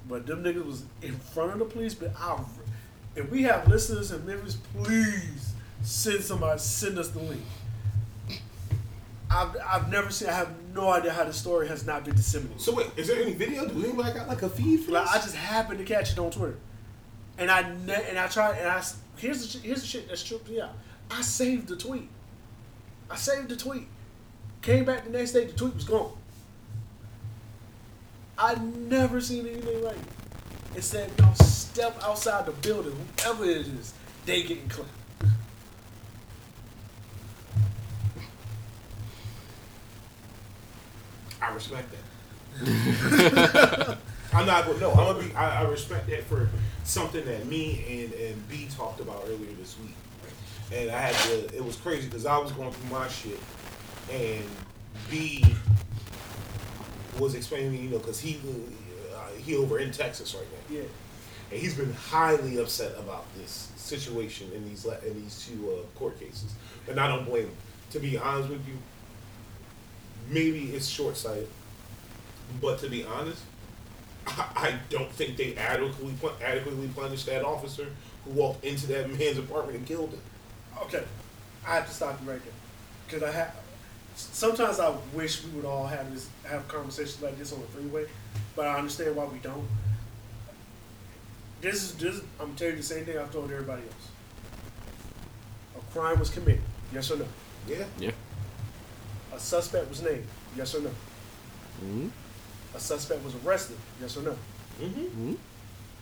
[0.08, 1.94] But them niggas was in front of the police.
[1.94, 2.44] But I,
[3.16, 5.53] if we have listeners in Memphis, please
[5.84, 7.44] send somebody, send us the link.
[9.30, 10.30] I've, I've never seen.
[10.30, 12.62] I have no idea how the story has not been disseminated.
[12.62, 13.68] So wait, is there any video?
[13.68, 15.14] Do anybody got like a feed for Like this?
[15.14, 16.58] I just happened to catch it on Twitter,
[17.38, 18.84] and I ne- and I tried and I
[19.18, 20.74] here's the here's the shit that's tripped me out.
[21.10, 22.10] I saved the tweet.
[23.10, 23.88] I saved the tweet.
[24.62, 26.14] Came back the next day, the tweet was gone.
[28.38, 30.78] I never seen anything like it.
[30.78, 33.94] It said, no, step outside the building, whoever it is,
[34.26, 34.90] they getting clapped.
[41.54, 42.64] I respect that.
[44.34, 44.92] I'm not gonna no.
[44.92, 45.34] I'm gonna be.
[45.36, 46.50] I, I respect that for
[46.84, 49.94] something that me and and B talked about earlier this week,
[50.76, 51.56] and I had to.
[51.56, 53.40] It was crazy because I was going through my shit,
[54.12, 54.44] and
[55.12, 55.46] B
[57.20, 58.40] was explaining, you know, because he
[59.16, 60.84] uh, he over in Texas right now, Yeah.
[61.52, 66.20] and he's been highly upset about this situation in these in these two uh, court
[66.20, 66.56] cases,
[66.90, 67.56] and I don't blame him.
[67.92, 68.74] To be honest with you,
[70.30, 71.48] maybe it's short sighted,
[72.62, 73.42] but to be honest,
[74.28, 77.88] I, I don't think they adequately adequately punished that officer
[78.26, 80.22] who walked into that man's apartment and killed him.
[80.84, 81.04] Okay,
[81.68, 82.54] I have to stop you right there
[83.08, 83.56] because I have.
[84.16, 88.06] Sometimes I wish we would all have this have conversations like this on the freeway,
[88.56, 89.68] but I understand why we don't.
[91.62, 92.20] This is this.
[92.40, 94.10] I'm gonna tell you the same thing I've told everybody else.
[95.78, 96.62] A crime was committed,
[96.94, 97.26] yes or no.
[97.68, 98.12] Yeah, Yeah.
[99.34, 100.92] A suspect was named, yes or no.
[101.84, 102.10] Mhm.
[102.76, 104.38] A suspect was arrested, yes or no.
[104.82, 105.34] mm-hmm.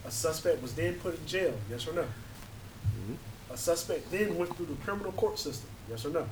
[0.04, 2.02] A suspect was then put in jail, yes or no.
[2.02, 3.16] Mhm.
[3.50, 6.26] A suspect then went through the criminal court system, yes or no.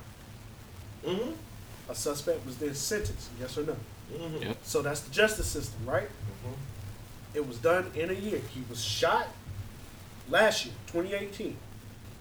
[1.05, 1.31] Mm-hmm.
[1.89, 3.75] A suspect was then sentenced, yes or no.
[4.13, 4.43] Mm-hmm.
[4.43, 4.57] Yep.
[4.63, 6.09] So that's the justice system, right?
[7.33, 8.41] It was done in a year.
[8.53, 9.27] He was shot
[10.29, 11.55] last year, 2018.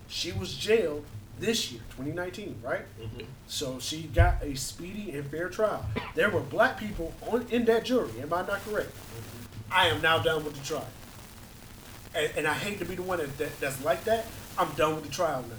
[0.08, 1.04] She was jailed
[1.40, 2.82] this year, 2019, right?
[3.00, 3.24] Mm-hmm.
[3.46, 5.84] So she got a speedy and fair trial.
[6.14, 8.10] There were black people on in that jury.
[8.20, 8.92] Am I not correct?
[9.70, 10.88] I am now done with the trial.
[12.14, 14.26] And, and I hate to be the one that, that, that's like that.
[14.58, 15.54] I'm done with the trial now.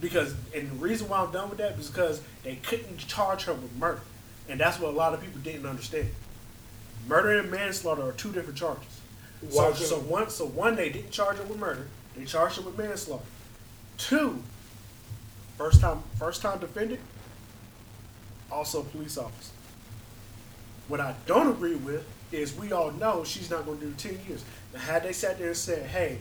[0.00, 3.54] Because, and the reason why I'm done with that is because they couldn't charge her
[3.54, 4.00] with murder.
[4.48, 6.08] And that's what a lot of people didn't understand.
[7.08, 9.00] Murder and manslaughter are two different charges.
[9.50, 11.86] So, so one, so one, they didn't charge her with murder.
[12.16, 13.24] They charged her with manslaughter.
[13.96, 14.42] Two,
[15.58, 17.00] first time, first time defendant,
[18.50, 19.52] also police officer.
[20.86, 24.18] What I don't agree with is we all know she's not going to do 10
[24.26, 24.44] years.
[24.72, 26.18] Now, had they sat there and said, hey,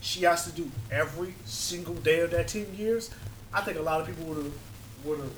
[0.00, 3.10] she has to do every single day of that 10 years,
[3.52, 4.52] I think a lot of people would have
[5.04, 5.32] would have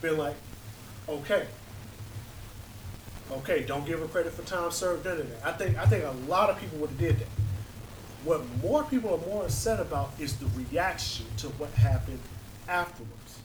[0.00, 0.36] been like,
[1.08, 1.46] okay.
[3.30, 5.46] Okay, don't give her credit for time served, none of that.
[5.46, 7.26] I think I think a lot of people would have did that.
[8.24, 12.20] What more people are more upset about is the reaction to what happened
[12.68, 13.40] afterwards.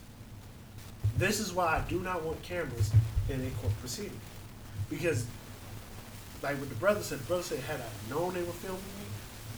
[1.18, 2.92] This is why I do not want cameras
[3.28, 4.20] in a court proceeding.
[4.90, 5.26] Because,
[6.44, 9.06] like what the brother said, the brother said, had I known they were filming me,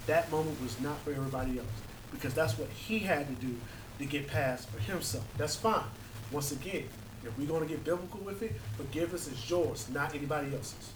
[0.08, 1.68] that moment was not for everybody else.
[2.12, 3.56] Because that's what he had to do
[4.00, 5.26] to get past for himself.
[5.38, 5.84] That's fine.
[6.32, 6.86] Once again,
[7.26, 10.94] if we're going to get biblical with it, forgiveness is yours, not anybody else's.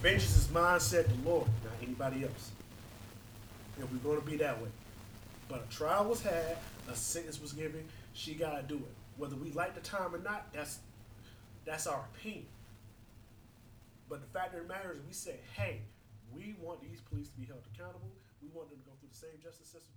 [0.00, 2.50] Vengeance is mine, said the Lord, not anybody else.
[3.78, 4.68] And we're going to be that way.
[5.48, 6.56] But a trial was had,
[6.90, 7.84] a sentence was given.
[8.12, 8.94] She got to do it.
[9.16, 10.78] Whether we like the time or not, that's
[11.64, 12.46] that's our opinion.
[14.08, 15.80] But the fact of the matter is, we say, hey,
[16.34, 18.12] we want these police to be held accountable.
[18.42, 19.93] We want them to go through the same justice system